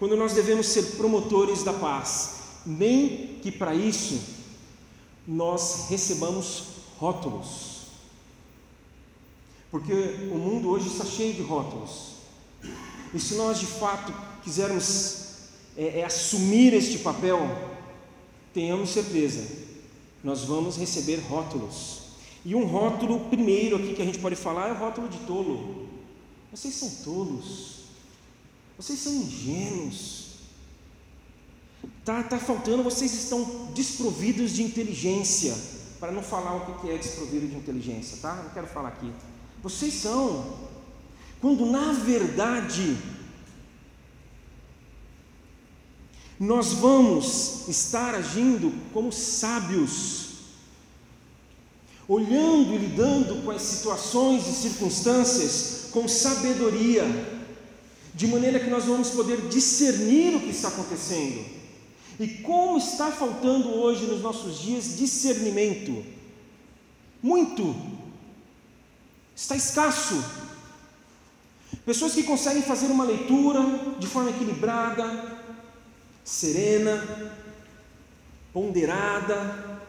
quando 0.00 0.16
nós 0.16 0.32
devemos 0.32 0.66
ser 0.66 0.96
promotores 0.96 1.62
da 1.62 1.74
paz, 1.74 2.36
nem 2.64 3.38
que 3.42 3.52
para 3.52 3.74
isso 3.74 4.18
nós 5.28 5.88
recebamos 5.90 6.62
rótulos. 6.96 7.69
Porque 9.70 9.92
o 10.32 10.36
mundo 10.36 10.68
hoje 10.68 10.88
está 10.88 11.04
cheio 11.04 11.34
de 11.34 11.42
rótulos. 11.42 12.16
E 13.14 13.18
se 13.20 13.34
nós 13.34 13.58
de 13.58 13.66
fato 13.66 14.12
quisermos 14.42 15.20
é, 15.76 16.00
é, 16.00 16.04
assumir 16.04 16.74
este 16.74 16.98
papel, 16.98 17.38
tenhamos 18.52 18.90
certeza, 18.90 19.46
nós 20.22 20.44
vamos 20.44 20.76
receber 20.76 21.16
rótulos. 21.28 22.00
E 22.44 22.54
um 22.54 22.64
rótulo 22.64 23.20
primeiro 23.28 23.76
aqui 23.76 23.94
que 23.94 24.02
a 24.02 24.04
gente 24.04 24.18
pode 24.18 24.36
falar 24.36 24.68
é 24.68 24.72
o 24.72 24.76
rótulo 24.76 25.08
de 25.08 25.18
tolo. 25.18 25.88
Vocês 26.50 26.74
são 26.74 26.90
tolos. 27.04 27.80
Vocês 28.76 28.98
são 28.98 29.12
ingênuos. 29.12 30.30
Tá, 32.04 32.22
tá 32.22 32.38
faltando, 32.38 32.82
vocês 32.82 33.12
estão 33.12 33.68
desprovidos 33.74 34.52
de 34.52 34.62
inteligência. 34.62 35.54
Para 36.00 36.10
não 36.10 36.22
falar 36.22 36.56
o 36.56 36.80
que 36.80 36.90
é 36.90 36.96
desprovido 36.96 37.46
de 37.46 37.56
inteligência, 37.56 38.18
tá? 38.22 38.34
Não 38.36 38.50
quero 38.50 38.66
falar 38.66 38.88
aqui. 38.88 39.12
Vocês 39.62 39.94
são. 39.94 40.58
Quando 41.40 41.66
na 41.66 41.92
verdade 41.92 42.96
nós 46.38 46.72
vamos 46.72 47.68
estar 47.68 48.14
agindo 48.14 48.72
como 48.94 49.12
sábios, 49.12 50.28
olhando 52.08 52.74
e 52.74 52.78
lidando 52.78 53.42
com 53.44 53.50
as 53.50 53.60
situações 53.60 54.46
e 54.46 54.52
circunstâncias 54.52 55.88
com 55.90 56.08
sabedoria 56.08 57.04
de 58.14 58.26
maneira 58.26 58.58
que 58.58 58.70
nós 58.70 58.84
vamos 58.84 59.10
poder 59.10 59.48
discernir 59.48 60.36
o 60.36 60.40
que 60.40 60.50
está 60.50 60.68
acontecendo. 60.68 61.44
E 62.18 62.28
como 62.42 62.78
está 62.78 63.10
faltando 63.10 63.68
hoje 63.70 64.04
nos 64.06 64.20
nossos 64.20 64.58
dias 64.58 64.96
discernimento? 64.96 66.04
Muito. 67.22 67.74
Está 69.40 69.56
escasso. 69.56 70.22
Pessoas 71.86 72.12
que 72.12 72.24
conseguem 72.24 72.62
fazer 72.62 72.88
uma 72.88 73.04
leitura 73.04 73.60
de 73.98 74.06
forma 74.06 74.28
equilibrada, 74.28 75.40
serena, 76.22 77.34
ponderada, 78.52 79.80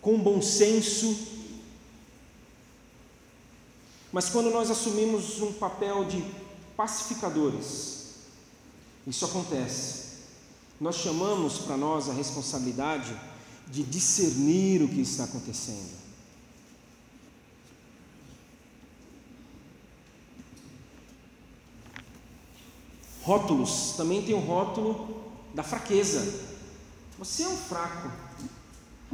com 0.00 0.16
bom 0.16 0.40
senso. 0.40 1.18
Mas 4.12 4.28
quando 4.28 4.50
nós 4.50 4.70
assumimos 4.70 5.42
um 5.42 5.52
papel 5.52 6.04
de 6.04 6.24
pacificadores, 6.76 8.20
isso 9.04 9.24
acontece. 9.24 10.10
Nós 10.80 10.94
chamamos 10.94 11.58
para 11.58 11.76
nós 11.76 12.08
a 12.08 12.12
responsabilidade 12.12 13.20
de 13.66 13.82
discernir 13.82 14.80
o 14.80 14.88
que 14.88 15.00
está 15.00 15.24
acontecendo. 15.24 15.99
Rótulos, 23.30 23.94
também 23.96 24.22
tem 24.22 24.34
o 24.34 24.40
rótulo 24.40 25.22
da 25.54 25.62
fraqueza. 25.62 26.40
Você 27.16 27.44
é 27.44 27.48
um 27.48 27.56
fraco. 27.56 28.10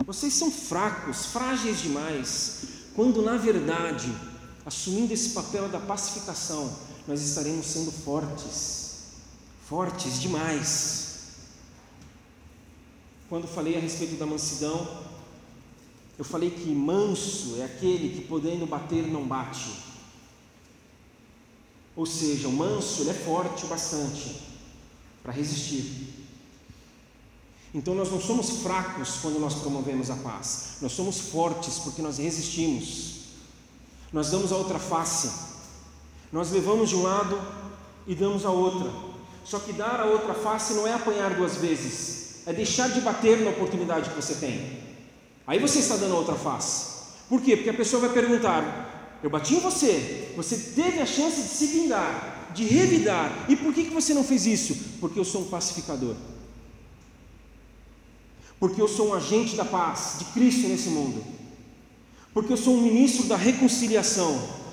Vocês 0.07 0.33
são 0.33 0.51
fracos, 0.51 1.27
frágeis 1.27 1.83
demais, 1.83 2.63
quando 2.95 3.21
na 3.21 3.37
verdade, 3.37 4.11
assumindo 4.65 5.13
esse 5.13 5.35
papel 5.35 5.69
da 5.69 5.79
pacificação, 5.79 6.75
nós 7.07 7.21
estaremos 7.21 7.67
sendo 7.67 7.93
fortes, 7.93 9.09
fortes 9.69 10.19
demais. 10.19 11.19
Quando 13.29 13.47
falei 13.47 13.77
a 13.77 13.81
respeito 13.81 14.17
da 14.17 14.25
mansidão, 14.25 15.05
eu 16.17 16.25
falei 16.25 16.49
que 16.49 16.71
manso 16.71 17.57
é 17.59 17.65
aquele 17.65 18.19
que 18.19 18.27
podendo 18.27 18.65
bater 18.65 19.07
não 19.09 19.27
bate. 19.27 19.86
Ou 21.97 22.05
seja, 22.05 22.47
o 22.47 22.53
manso 22.53 23.03
ele 23.03 23.11
é 23.11 23.15
forte 23.15 23.65
o 23.65 23.69
bastante 23.69 24.43
para 25.23 25.33
resistir. 25.33 26.15
Então 27.75 27.95
nós 27.95 28.11
não 28.11 28.21
somos 28.21 28.63
fracos 28.63 29.17
quando 29.21 29.41
nós 29.41 29.55
promovemos 29.55 30.11
a 30.11 30.17
paz, 30.17 30.77
nós 30.81 30.93
somos 30.93 31.19
fortes 31.19 31.79
porque 31.79 32.01
nós 32.01 32.19
resistimos, 32.19 33.17
nós 34.13 34.31
damos 34.31 34.53
a 34.53 34.57
outra 34.57 34.79
face, 34.79 35.31
nós 36.33 36.51
levamos 36.53 36.91
de 36.91 36.97
um 36.97 37.03
lado 37.03 37.41
e 38.07 38.15
damos 38.15 38.45
a 38.45 38.51
outra. 38.51 38.91
Só 39.45 39.59
que 39.59 39.73
dar 39.73 40.01
a 40.01 40.07
outra 40.07 40.35
face 40.35 40.75
não 40.75 40.87
é 40.87 40.95
apanhar 40.95 41.35
duas 41.35 41.57
vezes, 41.57 42.47
é 42.47 42.53
deixar 42.53 42.89
de 42.89 43.01
bater 43.01 43.41
na 43.41 43.51
oportunidade 43.51 44.11
que 44.11 44.17
você 44.17 44.35
tem. 44.35 44.81
Aí 45.47 45.59
você 45.59 45.79
está 45.79 45.97
dando 45.97 46.15
a 46.15 46.19
outra 46.19 46.35
face. 46.35 46.97
Por 47.29 47.41
quê? 47.41 47.57
Porque 47.57 47.71
a 47.71 47.75
pessoa 47.75 48.01
vai 48.01 48.11
perguntar: 48.11 48.96
Eu 49.23 49.31
bati 49.31 49.55
em 49.55 49.61
você, 49.61 50.33
você 50.37 50.57
teve 50.75 51.01
a 51.01 51.07
chance 51.07 51.43
de 51.43 51.49
se 51.49 51.67
vingar, 51.67 52.53
de 52.55 52.65
revidar, 52.65 53.47
e 53.49 53.57
por 53.57 53.73
que, 53.73 53.85
que 53.85 53.95
você 53.95 54.15
não 54.15 54.23
fez 54.23 54.47
isso? 54.47 54.77
Porque 55.01 55.19
eu 55.19 55.25
sou 55.25 55.43
um 55.43 55.49
pacificador 55.49 56.15
porque 58.59 58.81
eu 58.81 58.89
sou 58.89 59.09
um 59.09 59.15
agente 59.15 59.55
da 59.55 59.65
paz 59.65 60.17
de 60.19 60.25
Cristo 60.27 60.69
nesse 60.69 60.89
mundo, 60.89 61.25
porque 62.33 62.53
eu 62.53 62.57
sou 62.57 62.77
um 62.77 62.83
ministro 62.83 63.27
da 63.27 63.37
reconciliação. 63.37 64.67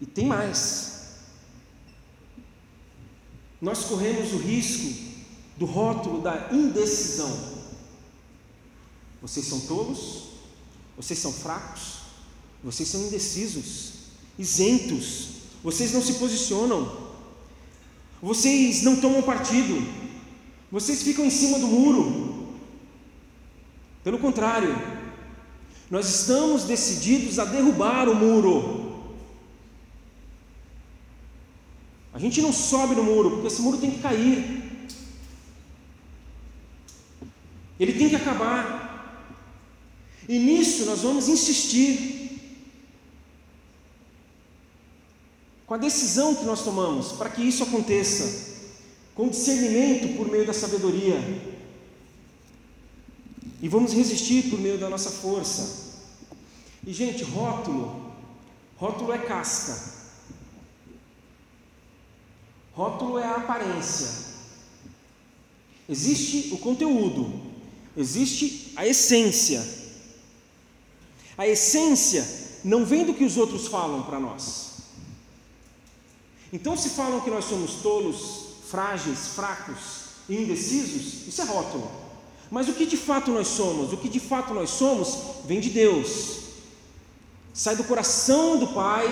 E 0.00 0.06
tem 0.06 0.26
mais. 0.26 1.16
Nós 3.60 3.84
corremos 3.84 4.32
o 4.32 4.38
risco 4.38 5.14
do 5.56 5.64
rótulo 5.64 6.20
da 6.20 6.52
indecisão. 6.52 7.56
Vocês 9.22 9.46
são 9.46 9.60
tolos, 9.60 10.34
vocês 10.96 11.18
são 11.18 11.32
fracos, 11.32 11.98
vocês 12.64 12.88
são 12.88 13.02
indecisos, 13.02 13.92
isentos, 14.38 15.28
vocês 15.62 15.92
não 15.92 16.02
se 16.02 16.14
posicionam. 16.14 17.06
Vocês 18.20 18.82
não 18.82 18.96
tomam 18.96 19.22
partido, 19.22 19.86
vocês 20.72 21.02
ficam 21.02 21.24
em 21.24 21.30
cima 21.30 21.58
do 21.58 21.66
muro. 21.66 22.56
Pelo 24.02 24.18
contrário, 24.18 24.74
nós 25.90 26.08
estamos 26.08 26.64
decididos 26.64 27.38
a 27.38 27.44
derrubar 27.44 28.08
o 28.08 28.14
muro. 28.14 29.14
A 32.12 32.18
gente 32.18 32.40
não 32.40 32.52
sobe 32.52 32.94
no 32.94 33.04
muro, 33.04 33.30
porque 33.32 33.48
esse 33.48 33.60
muro 33.60 33.76
tem 33.76 33.90
que 33.90 33.98
cair. 33.98 34.62
Ele 37.78 37.92
tem 37.92 38.08
que 38.08 38.16
acabar. 38.16 38.75
E 40.28 40.38
nisso 40.38 40.84
nós 40.84 41.00
vamos 41.00 41.28
insistir. 41.28 42.16
com 45.66 45.74
a 45.74 45.78
decisão 45.78 46.34
que 46.34 46.44
nós 46.44 46.62
tomamos 46.62 47.12
para 47.12 47.28
que 47.28 47.42
isso 47.42 47.64
aconteça, 47.64 48.54
com 49.14 49.28
discernimento 49.28 50.16
por 50.16 50.30
meio 50.30 50.46
da 50.46 50.52
sabedoria, 50.52 51.20
e 53.60 53.68
vamos 53.68 53.92
resistir 53.92 54.48
por 54.48 54.60
meio 54.60 54.78
da 54.78 54.88
nossa 54.88 55.10
força. 55.10 55.96
E, 56.86 56.92
gente, 56.92 57.24
rótulo, 57.24 58.12
rótulo 58.76 59.12
é 59.12 59.18
casca, 59.18 59.94
rótulo 62.72 63.18
é 63.18 63.24
a 63.24 63.36
aparência. 63.36 64.26
Existe 65.88 66.52
o 66.52 66.58
conteúdo, 66.58 67.40
existe 67.96 68.72
a 68.76 68.86
essência. 68.86 69.75
A 71.36 71.46
essência 71.46 72.26
não 72.64 72.84
vem 72.84 73.04
do 73.04 73.14
que 73.14 73.24
os 73.24 73.36
outros 73.36 73.66
falam 73.66 74.02
para 74.02 74.18
nós. 74.18 74.66
Então, 76.52 76.76
se 76.76 76.90
falam 76.90 77.20
que 77.20 77.30
nós 77.30 77.44
somos 77.44 77.82
tolos, 77.82 78.46
frágeis, 78.70 79.28
fracos 79.28 79.76
e 80.28 80.36
indecisos, 80.36 81.26
isso 81.28 81.42
é 81.42 81.44
rótulo. 81.44 81.90
Mas 82.50 82.68
o 82.68 82.72
que 82.72 82.86
de 82.86 82.96
fato 82.96 83.30
nós 83.30 83.48
somos? 83.48 83.92
O 83.92 83.96
que 83.96 84.08
de 84.08 84.20
fato 84.20 84.54
nós 84.54 84.70
somos 84.70 85.18
vem 85.44 85.60
de 85.60 85.70
Deus. 85.70 86.38
Sai 87.52 87.76
do 87.76 87.84
coração 87.84 88.58
do 88.58 88.68
Pai 88.68 89.06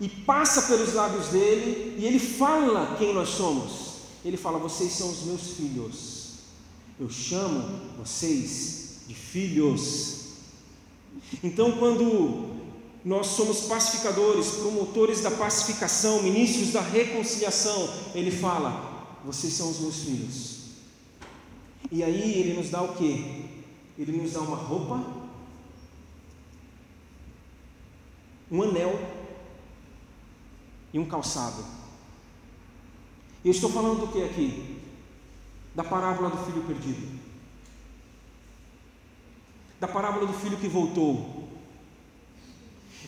e 0.00 0.08
passa 0.08 0.62
pelos 0.62 0.94
lábios 0.94 1.28
dele 1.28 1.96
e 1.98 2.04
ele 2.04 2.18
fala 2.18 2.96
quem 2.98 3.12
nós 3.12 3.30
somos. 3.30 3.94
Ele 4.24 4.36
fala: 4.36 4.58
Vocês 4.58 4.92
são 4.92 5.10
os 5.10 5.22
meus 5.22 5.42
filhos. 5.56 6.24
Eu 6.98 7.10
chamo 7.10 7.80
vocês 7.98 8.98
de 9.08 9.14
filhos. 9.14 10.13
Então, 11.42 11.72
quando 11.72 12.54
nós 13.04 13.26
somos 13.26 13.66
pacificadores, 13.66 14.52
promotores 14.52 15.20
da 15.20 15.30
pacificação, 15.30 16.22
ministros 16.22 16.72
da 16.72 16.80
reconciliação. 16.80 17.88
Ele 18.14 18.30
fala: 18.30 19.18
Vocês 19.24 19.52
são 19.52 19.70
os 19.70 19.80
meus 19.80 20.04
filhos. 20.04 20.54
E 21.92 22.02
aí 22.02 22.40
ele 22.40 22.54
nos 22.54 22.70
dá 22.70 22.82
o 22.82 22.94
que? 22.94 23.44
Ele 23.98 24.16
nos 24.16 24.32
dá 24.32 24.40
uma 24.40 24.56
roupa, 24.56 25.04
um 28.50 28.62
anel 28.62 28.98
e 30.92 30.98
um 30.98 31.04
calçado. 31.04 31.62
Eu 33.44 33.50
estou 33.50 33.70
falando 33.70 34.00
do 34.00 34.08
que 34.08 34.22
aqui? 34.22 34.80
Da 35.74 35.84
parábola 35.84 36.30
do 36.30 36.46
filho 36.46 36.62
perdido. 36.62 37.20
Da 39.84 39.88
parábola 39.88 40.26
do 40.26 40.32
filho 40.32 40.56
que 40.56 40.66
voltou 40.66 41.44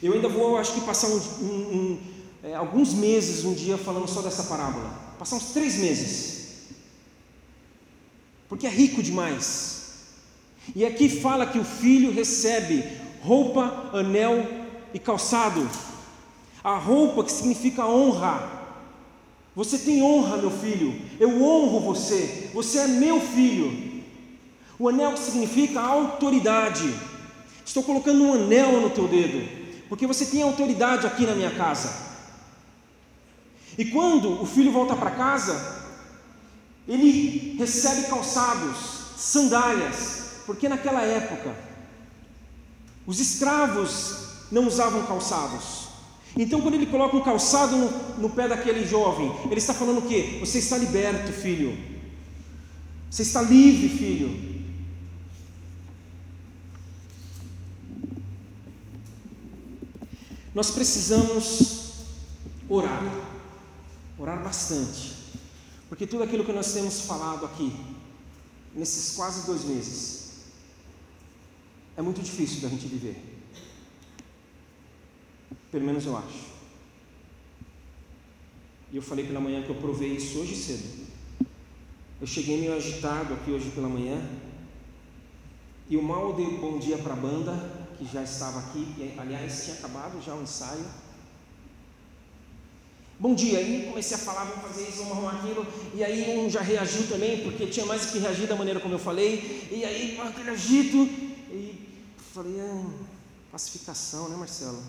eu 0.02 0.12
ainda 0.12 0.28
vou, 0.28 0.58
acho 0.58 0.74
que, 0.74 0.82
passar 0.82 1.08
um, 1.08 1.16
um, 1.16 1.74
um, 1.74 1.98
é, 2.44 2.54
alguns 2.54 2.92
meses 2.92 3.46
um 3.46 3.54
dia 3.54 3.78
falando 3.78 4.06
só 4.06 4.20
dessa 4.20 4.42
parábola. 4.42 4.90
Passar 5.18 5.36
uns 5.36 5.52
três 5.52 5.76
meses. 5.76 6.66
Porque 8.46 8.66
é 8.66 8.70
rico 8.70 9.02
demais. 9.02 9.94
E 10.74 10.84
aqui 10.84 11.08
fala 11.08 11.46
que 11.46 11.58
o 11.58 11.64
filho 11.64 12.12
recebe 12.12 12.84
roupa, 13.22 13.88
anel 13.94 14.46
e 14.92 14.98
calçado. 14.98 15.66
A 16.62 16.76
roupa 16.76 17.24
que 17.24 17.32
significa 17.32 17.86
honra. 17.86 18.52
Você 19.54 19.78
tem 19.78 20.02
honra, 20.02 20.36
meu 20.36 20.50
filho. 20.50 20.94
Eu 21.18 21.42
honro 21.42 21.80
você. 21.80 22.50
Você 22.52 22.80
é 22.80 22.86
meu 22.86 23.18
filho. 23.18 23.95
O 24.78 24.88
anel 24.88 25.16
significa 25.16 25.80
autoridade. 25.80 26.94
Estou 27.64 27.82
colocando 27.82 28.22
um 28.22 28.34
anel 28.34 28.80
no 28.80 28.90
teu 28.90 29.08
dedo 29.08 29.66
porque 29.88 30.06
você 30.06 30.26
tem 30.26 30.42
autoridade 30.42 31.06
aqui 31.06 31.26
na 31.26 31.34
minha 31.34 31.50
casa. 31.50 32.06
E 33.78 33.84
quando 33.84 34.42
o 34.42 34.46
filho 34.46 34.72
volta 34.72 34.96
para 34.96 35.10
casa, 35.10 35.84
ele 36.88 37.56
recebe 37.58 38.06
calçados, 38.08 38.76
sandálias, 39.16 40.40
porque 40.46 40.68
naquela 40.68 41.02
época 41.02 41.54
os 43.06 43.20
escravos 43.20 44.26
não 44.50 44.66
usavam 44.66 45.04
calçados. 45.06 45.86
Então, 46.36 46.60
quando 46.60 46.74
ele 46.74 46.86
coloca 46.86 47.16
um 47.16 47.22
calçado 47.22 47.76
no, 47.76 47.90
no 48.18 48.30
pé 48.30 48.46
daquele 48.46 48.86
jovem, 48.86 49.34
ele 49.46 49.56
está 49.58 49.72
falando 49.72 49.98
o 49.98 50.08
quê? 50.08 50.36
Você 50.40 50.58
está 50.58 50.76
liberto, 50.76 51.32
filho. 51.32 51.78
Você 53.10 53.22
está 53.22 53.40
livre, 53.40 53.88
filho. 53.88 54.45
Nós 60.56 60.70
precisamos 60.70 62.06
orar, 62.66 63.02
orar 64.18 64.42
bastante, 64.42 65.14
porque 65.86 66.06
tudo 66.06 66.22
aquilo 66.22 66.46
que 66.46 66.52
nós 66.52 66.72
temos 66.72 67.02
falado 67.02 67.44
aqui, 67.44 67.70
nesses 68.74 69.14
quase 69.14 69.44
dois 69.44 69.64
meses, 69.64 70.46
é 71.94 72.00
muito 72.00 72.22
difícil 72.22 72.62
da 72.62 72.70
gente 72.70 72.86
viver. 72.86 73.22
Pelo 75.70 75.84
menos 75.84 76.06
eu 76.06 76.16
acho. 76.16 76.46
E 78.90 78.96
eu 78.96 79.02
falei 79.02 79.26
pela 79.26 79.40
manhã 79.40 79.62
que 79.62 79.68
eu 79.68 79.74
provei 79.74 80.16
isso 80.16 80.38
hoje 80.38 80.56
cedo. 80.56 81.06
Eu 82.18 82.26
cheguei 82.26 82.58
meio 82.58 82.74
agitado 82.74 83.34
aqui 83.34 83.50
hoje 83.50 83.70
pela 83.72 83.90
manhã. 83.90 84.26
E 85.90 85.98
o 85.98 86.02
mal 86.02 86.32
dei 86.32 86.46
bom 86.56 86.78
dia 86.78 86.96
para 86.96 87.12
a 87.12 87.16
banda 87.16 87.85
que 87.96 88.04
já 88.04 88.22
estava 88.22 88.60
aqui, 88.60 88.94
e, 88.98 89.14
aliás, 89.18 89.64
tinha 89.64 89.76
acabado 89.76 90.22
já 90.22 90.34
o 90.34 90.42
ensaio. 90.42 90.84
Bom 93.18 93.34
dia, 93.34 93.58
aí 93.58 93.86
comecei 93.88 94.14
a 94.14 94.20
falar, 94.20 94.44
vamos 94.44 94.62
fazer 94.62 94.88
isso, 94.88 94.98
vamos 94.98 95.12
arrumar 95.12 95.38
aquilo, 95.38 95.66
e 95.94 96.04
aí 96.04 96.38
um 96.38 96.50
já 96.50 96.60
reagiu 96.60 97.08
também, 97.08 97.42
porque 97.42 97.66
tinha 97.66 97.86
mais 97.86 98.10
que 98.10 98.18
reagir 98.18 98.46
da 98.46 98.54
maneira 98.54 98.78
como 98.78 98.94
eu 98.94 98.98
falei, 98.98 99.66
e 99.72 99.82
aí 99.84 100.20
aquele 100.20 100.50
agito, 100.50 100.98
e 100.98 101.88
falei, 102.34 102.60
ah, 102.60 102.90
pacificação, 103.50 104.28
né 104.28 104.36
Marcelo? 104.36 104.82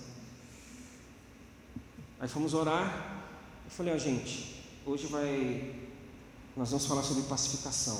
Aí 2.19 2.27
fomos 2.27 2.53
orar, 2.53 3.23
eu 3.63 3.71
falei, 3.71 3.93
ó 3.93 3.95
oh, 3.95 3.99
gente, 3.99 4.61
hoje 4.85 5.07
vai, 5.07 5.75
nós 6.57 6.69
vamos 6.71 6.85
falar 6.85 7.03
sobre 7.03 7.23
pacificação. 7.23 7.97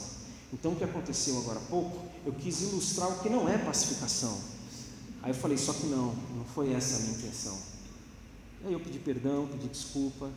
Então 0.51 0.73
o 0.73 0.75
que 0.75 0.83
aconteceu 0.83 1.37
agora 1.37 1.59
há 1.59 1.69
pouco, 1.69 2.05
eu 2.25 2.33
quis 2.33 2.63
ilustrar 2.63 3.09
o 3.09 3.19
que 3.19 3.29
não 3.29 3.47
é 3.47 3.57
pacificação. 3.57 4.56
Aí 5.27 5.31
eu 5.31 5.35
falei, 5.35 5.57
só 5.57 5.73
que 5.73 5.87
não, 5.87 6.15
não 6.37 6.45
foi 6.55 6.71
essa 6.71 6.95
a 6.95 6.99
minha 6.99 7.17
intenção. 7.17 7.57
Aí 8.63 8.71
eu 8.71 8.79
pedi 8.79 8.97
perdão, 8.97 9.45
pedi 9.45 9.67
desculpa, 9.67 10.31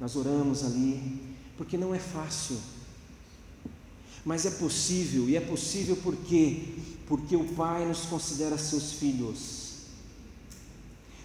nós 0.00 0.16
oramos 0.16 0.64
ali, 0.64 1.36
porque 1.56 1.76
não 1.76 1.94
é 1.94 2.00
fácil. 2.00 2.58
Mas 4.24 4.44
é 4.44 4.50
possível, 4.50 5.28
e 5.28 5.36
é 5.36 5.40
possível 5.40 5.94
por 5.94 6.16
quê? 6.16 6.74
Porque 7.06 7.36
o 7.36 7.44
Pai 7.54 7.86
nos 7.86 8.00
considera 8.00 8.58
seus 8.58 8.94
filhos. 8.94 9.74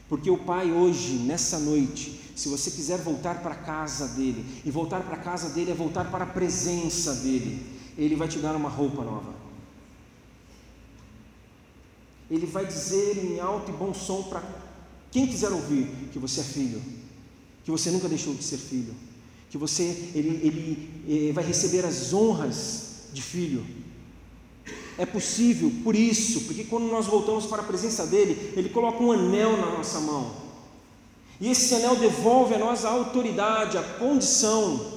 Porque 0.07 0.29
o 0.29 0.37
Pai 0.37 0.71
hoje, 0.71 1.13
nessa 1.13 1.57
noite, 1.57 2.21
se 2.35 2.47
você 2.49 2.69
quiser 2.69 2.99
voltar 2.99 3.41
para 3.41 3.55
a 3.55 3.57
casa 3.57 4.09
dele, 4.09 4.61
e 4.63 4.69
voltar 4.69 5.01
para 5.01 5.15
a 5.15 5.23
casa 5.23 5.49
dele 5.49 5.71
é 5.71 5.73
voltar 5.73 6.11
para 6.11 6.23
a 6.23 6.27
presença 6.27 7.15
dele, 7.15 7.65
ele 7.97 8.15
vai 8.15 8.27
te 8.27 8.37
dar 8.37 8.55
uma 8.55 8.69
roupa 8.69 9.03
nova. 9.03 9.44
Ele 12.29 12.45
vai 12.45 12.65
dizer 12.65 13.17
em 13.17 13.39
alto 13.39 13.71
e 13.71 13.73
bom 13.73 13.93
som 13.93 14.23
para 14.23 14.43
quem 15.11 15.27
quiser 15.27 15.51
ouvir 15.51 15.87
que 16.11 16.19
você 16.19 16.41
é 16.41 16.43
filho, 16.43 16.81
que 17.63 17.71
você 17.71 17.91
nunca 17.91 18.09
deixou 18.09 18.33
de 18.33 18.43
ser 18.43 18.57
filho, 18.57 18.93
que 19.49 19.57
você 19.57 19.83
ele, 20.13 20.41
ele, 20.43 20.89
ele 21.07 21.29
eh, 21.29 21.31
vai 21.31 21.43
receber 21.43 21.85
as 21.85 22.13
honras 22.13 23.09
de 23.13 23.21
filho. 23.21 23.65
É 24.97 25.05
possível, 25.05 25.71
por 25.83 25.95
isso, 25.95 26.41
porque 26.41 26.63
quando 26.63 26.87
nós 26.87 27.05
voltamos 27.05 27.45
para 27.45 27.61
a 27.61 27.65
presença 27.65 28.05
dele, 28.07 28.53
ele 28.55 28.69
coloca 28.69 29.03
um 29.03 29.11
anel 29.11 29.57
na 29.57 29.71
nossa 29.71 29.99
mão. 29.99 30.33
E 31.39 31.49
esse 31.49 31.75
anel 31.75 31.95
devolve 31.95 32.55
a 32.55 32.57
nós 32.57 32.85
a 32.85 32.89
autoridade, 32.89 33.77
a 33.77 33.83
condição. 33.83 34.93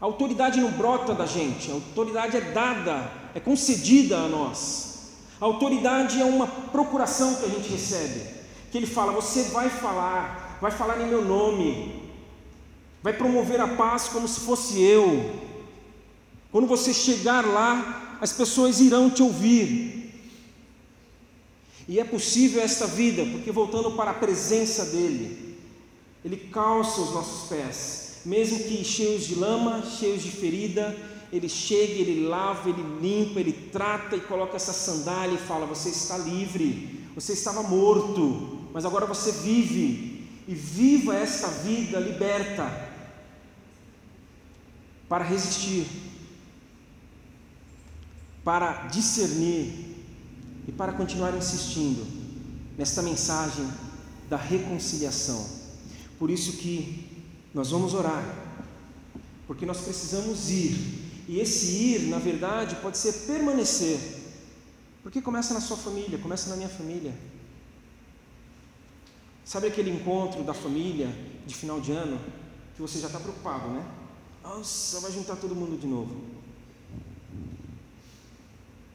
A 0.00 0.04
autoridade 0.04 0.60
não 0.60 0.70
brota 0.70 1.14
da 1.14 1.26
gente, 1.26 1.70
a 1.70 1.74
autoridade 1.74 2.36
é 2.36 2.40
dada 2.40 3.19
é 3.34 3.40
concedida 3.40 4.18
a 4.18 4.28
nós. 4.28 4.90
A 5.40 5.44
autoridade 5.44 6.20
é 6.20 6.24
uma 6.24 6.46
procuração 6.46 7.34
que 7.36 7.44
a 7.46 7.48
gente 7.48 7.68
recebe, 7.70 8.22
que 8.70 8.78
ele 8.78 8.86
fala: 8.86 9.12
você 9.12 9.44
vai 9.44 9.70
falar, 9.70 10.58
vai 10.60 10.70
falar 10.70 11.00
em 11.00 11.08
meu 11.08 11.24
nome, 11.24 12.10
vai 13.02 13.12
promover 13.12 13.60
a 13.60 13.68
paz 13.68 14.08
como 14.08 14.28
se 14.28 14.40
fosse 14.40 14.82
eu. 14.82 15.48
Quando 16.52 16.66
você 16.66 16.92
chegar 16.92 17.46
lá, 17.46 18.18
as 18.20 18.32
pessoas 18.32 18.80
irão 18.80 19.08
te 19.08 19.22
ouvir. 19.22 19.98
E 21.88 21.98
é 21.98 22.04
possível 22.04 22.62
esta 22.62 22.86
vida, 22.86 23.24
porque 23.32 23.50
voltando 23.50 23.92
para 23.92 24.12
a 24.12 24.14
presença 24.14 24.84
dele, 24.86 25.58
ele 26.24 26.36
calça 26.36 27.00
os 27.00 27.12
nossos 27.12 27.48
pés, 27.48 28.18
mesmo 28.24 28.58
que 28.60 28.84
cheios 28.84 29.26
de 29.26 29.34
lama, 29.34 29.82
cheios 29.98 30.22
de 30.22 30.30
ferida, 30.30 30.96
ele 31.32 31.48
chega, 31.48 31.92
ele 31.92 32.26
lava, 32.26 32.68
ele 32.68 32.82
limpa, 33.00 33.38
ele 33.38 33.52
trata 33.52 34.16
e 34.16 34.20
coloca 34.20 34.56
essa 34.56 34.72
sandália 34.72 35.34
e 35.34 35.38
fala: 35.38 35.66
Você 35.66 35.90
está 35.90 36.18
livre, 36.18 37.08
você 37.14 37.32
estava 37.32 37.62
morto, 37.62 38.68
mas 38.72 38.84
agora 38.84 39.06
você 39.06 39.30
vive, 39.30 40.28
e 40.48 40.54
viva 40.54 41.14
esta 41.14 41.48
vida 41.48 42.00
liberta 42.00 42.88
para 45.08 45.24
resistir, 45.24 45.86
para 48.42 48.88
discernir 48.88 49.96
e 50.66 50.72
para 50.72 50.92
continuar 50.92 51.36
insistindo 51.36 52.04
nesta 52.76 53.02
mensagem 53.02 53.68
da 54.28 54.36
reconciliação. 54.36 55.46
Por 56.18 56.30
isso 56.30 56.56
que 56.56 57.08
nós 57.54 57.70
vamos 57.70 57.94
orar, 57.94 58.24
porque 59.46 59.66
nós 59.66 59.80
precisamos 59.80 60.50
ir 60.50 61.09
e 61.30 61.38
esse 61.38 61.66
ir, 61.66 62.08
na 62.08 62.18
verdade, 62.18 62.74
pode 62.82 62.98
ser 62.98 63.12
permanecer. 63.24 64.00
Porque 65.00 65.22
começa 65.22 65.54
na 65.54 65.60
sua 65.60 65.76
família, 65.76 66.18
começa 66.18 66.50
na 66.50 66.56
minha 66.56 66.68
família. 66.68 67.14
Sabe 69.44 69.68
aquele 69.68 69.90
encontro 69.90 70.42
da 70.42 70.52
família 70.52 71.06
de 71.46 71.54
final 71.54 71.80
de 71.80 71.92
ano 71.92 72.20
que 72.74 72.82
você 72.82 72.98
já 72.98 73.06
está 73.06 73.20
preocupado, 73.20 73.68
né? 73.68 73.88
Nossa, 74.42 74.98
vai 74.98 75.12
juntar 75.12 75.36
todo 75.36 75.54
mundo 75.54 75.78
de 75.78 75.86
novo. 75.86 76.20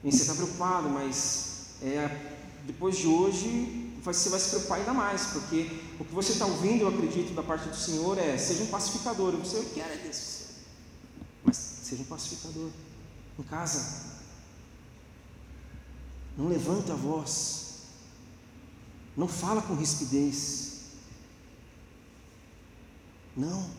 E 0.04 0.12
você 0.12 0.24
está 0.24 0.36
preocupado, 0.36 0.90
mas 0.90 1.78
é, 1.82 2.34
depois 2.66 2.98
de 2.98 3.08
hoje 3.08 3.94
você 4.04 4.28
vai 4.28 4.42
se 4.42 4.50
preocupar 4.50 4.80
ainda 4.80 4.94
mais, 4.94 5.28
porque 5.28 5.72
o 5.98 6.04
que 6.04 6.14
você 6.14 6.34
está 6.34 6.46
ouvindo, 6.46 6.82
eu 6.82 6.90
acredito, 6.90 7.34
da 7.34 7.44
parte 7.44 7.70
do 7.70 7.78
Senhor 7.78 8.18
é: 8.20 8.38
seja 8.38 8.64
um 8.64 8.68
pacificador. 8.68 9.34
Eu 9.34 9.66
quero 9.74 9.94
é 9.94 10.08
isso. 10.10 10.36
Seja 11.86 12.02
um 12.02 12.06
pacificador 12.06 12.72
em 13.38 13.44
casa. 13.44 14.24
Não 16.36 16.48
levanta 16.48 16.94
a 16.94 16.96
voz. 16.96 17.84
Não 19.16 19.28
fala 19.28 19.62
com 19.62 19.76
rispidez. 19.76 20.86
Não, 23.38 23.70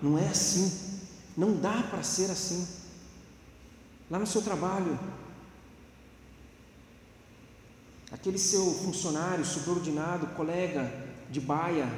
não 0.00 0.16
é 0.16 0.28
assim. 0.28 1.00
Não 1.36 1.60
dá 1.60 1.82
para 1.82 2.04
ser 2.04 2.30
assim. 2.30 2.68
Lá 4.08 4.20
no 4.20 4.26
seu 4.26 4.40
trabalho, 4.40 4.96
aquele 8.12 8.38
seu 8.38 8.72
funcionário, 8.74 9.44
subordinado, 9.44 10.28
colega 10.36 10.88
de 11.28 11.40
baia, 11.40 11.88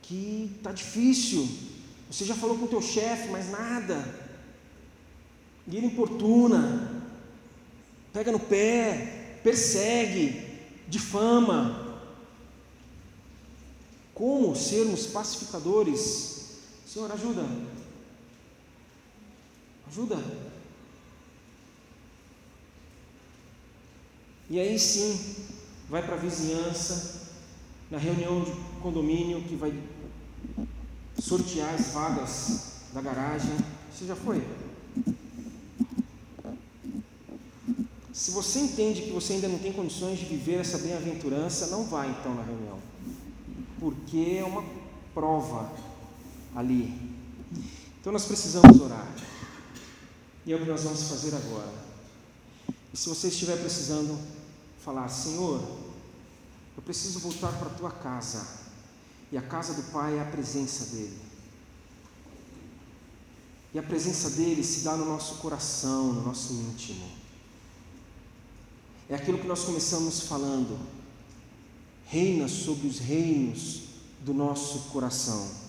que 0.00 0.54
está 0.58 0.70
difícil, 0.70 1.73
você 2.10 2.24
já 2.24 2.34
falou 2.34 2.58
com 2.58 2.66
o 2.66 2.68
teu 2.68 2.82
chefe, 2.82 3.28
mas 3.28 3.50
nada. 3.50 4.22
E 5.66 5.76
ele 5.76 5.86
importuna, 5.86 7.02
pega 8.12 8.30
no 8.30 8.38
pé, 8.38 9.40
persegue, 9.42 10.60
difama. 10.86 12.00
Como 14.12 14.54
sermos 14.54 15.06
pacificadores? 15.06 16.60
Senhor, 16.86 17.10
ajuda. 17.10 17.44
Ajuda. 19.88 20.18
E 24.48 24.60
aí 24.60 24.78
sim, 24.78 25.18
vai 25.88 26.02
para 26.02 26.14
a 26.14 26.18
vizinhança, 26.18 27.32
na 27.90 27.98
reunião 27.98 28.44
de 28.44 28.52
condomínio 28.80 29.42
que 29.42 29.56
vai 29.56 29.72
sortear 31.24 31.74
as 31.74 31.86
vagas 31.86 32.60
da 32.92 33.00
garagem. 33.00 33.56
Você 33.90 34.06
já 34.06 34.14
foi? 34.14 34.46
Se 38.12 38.30
você 38.30 38.58
entende 38.60 39.02
que 39.02 39.10
você 39.10 39.32
ainda 39.32 39.48
não 39.48 39.58
tem 39.58 39.72
condições 39.72 40.18
de 40.18 40.26
viver 40.26 40.60
essa 40.60 40.78
bem-aventurança, 40.78 41.68
não 41.68 41.84
vá 41.84 42.06
então 42.06 42.34
na 42.34 42.42
reunião, 42.42 42.78
porque 43.80 44.36
é 44.38 44.44
uma 44.44 44.62
prova 45.14 45.72
ali. 46.54 46.92
Então 48.00 48.12
nós 48.12 48.26
precisamos 48.26 48.78
orar, 48.80 49.08
e 50.44 50.52
é 50.52 50.56
o 50.56 50.60
que 50.60 50.70
nós 50.70 50.82
vamos 50.84 51.08
fazer 51.08 51.34
agora. 51.34 51.72
E 52.92 52.96
se 52.96 53.08
você 53.08 53.28
estiver 53.28 53.56
precisando 53.56 54.18
falar, 54.78 55.08
Senhor, 55.08 55.60
Eu 56.76 56.82
preciso 56.82 57.20
voltar 57.20 57.52
para 57.52 57.68
a 57.68 57.74
tua 57.74 57.90
casa. 57.90 58.63
E 59.34 59.36
a 59.36 59.42
casa 59.42 59.74
do 59.74 59.82
Pai 59.90 60.16
é 60.16 60.22
a 60.22 60.26
presença 60.26 60.94
dele. 60.94 61.18
E 63.74 63.78
a 63.80 63.82
presença 63.82 64.30
dele 64.30 64.62
se 64.62 64.84
dá 64.84 64.96
no 64.96 65.04
nosso 65.04 65.38
coração, 65.38 66.12
no 66.12 66.22
nosso 66.22 66.52
íntimo. 66.52 67.10
É 69.10 69.16
aquilo 69.16 69.38
que 69.38 69.48
nós 69.48 69.64
começamos 69.64 70.20
falando. 70.20 70.78
Reina 72.06 72.46
sobre 72.46 72.86
os 72.86 73.00
reinos 73.00 73.88
do 74.20 74.32
nosso 74.32 74.90
coração. 74.92 75.63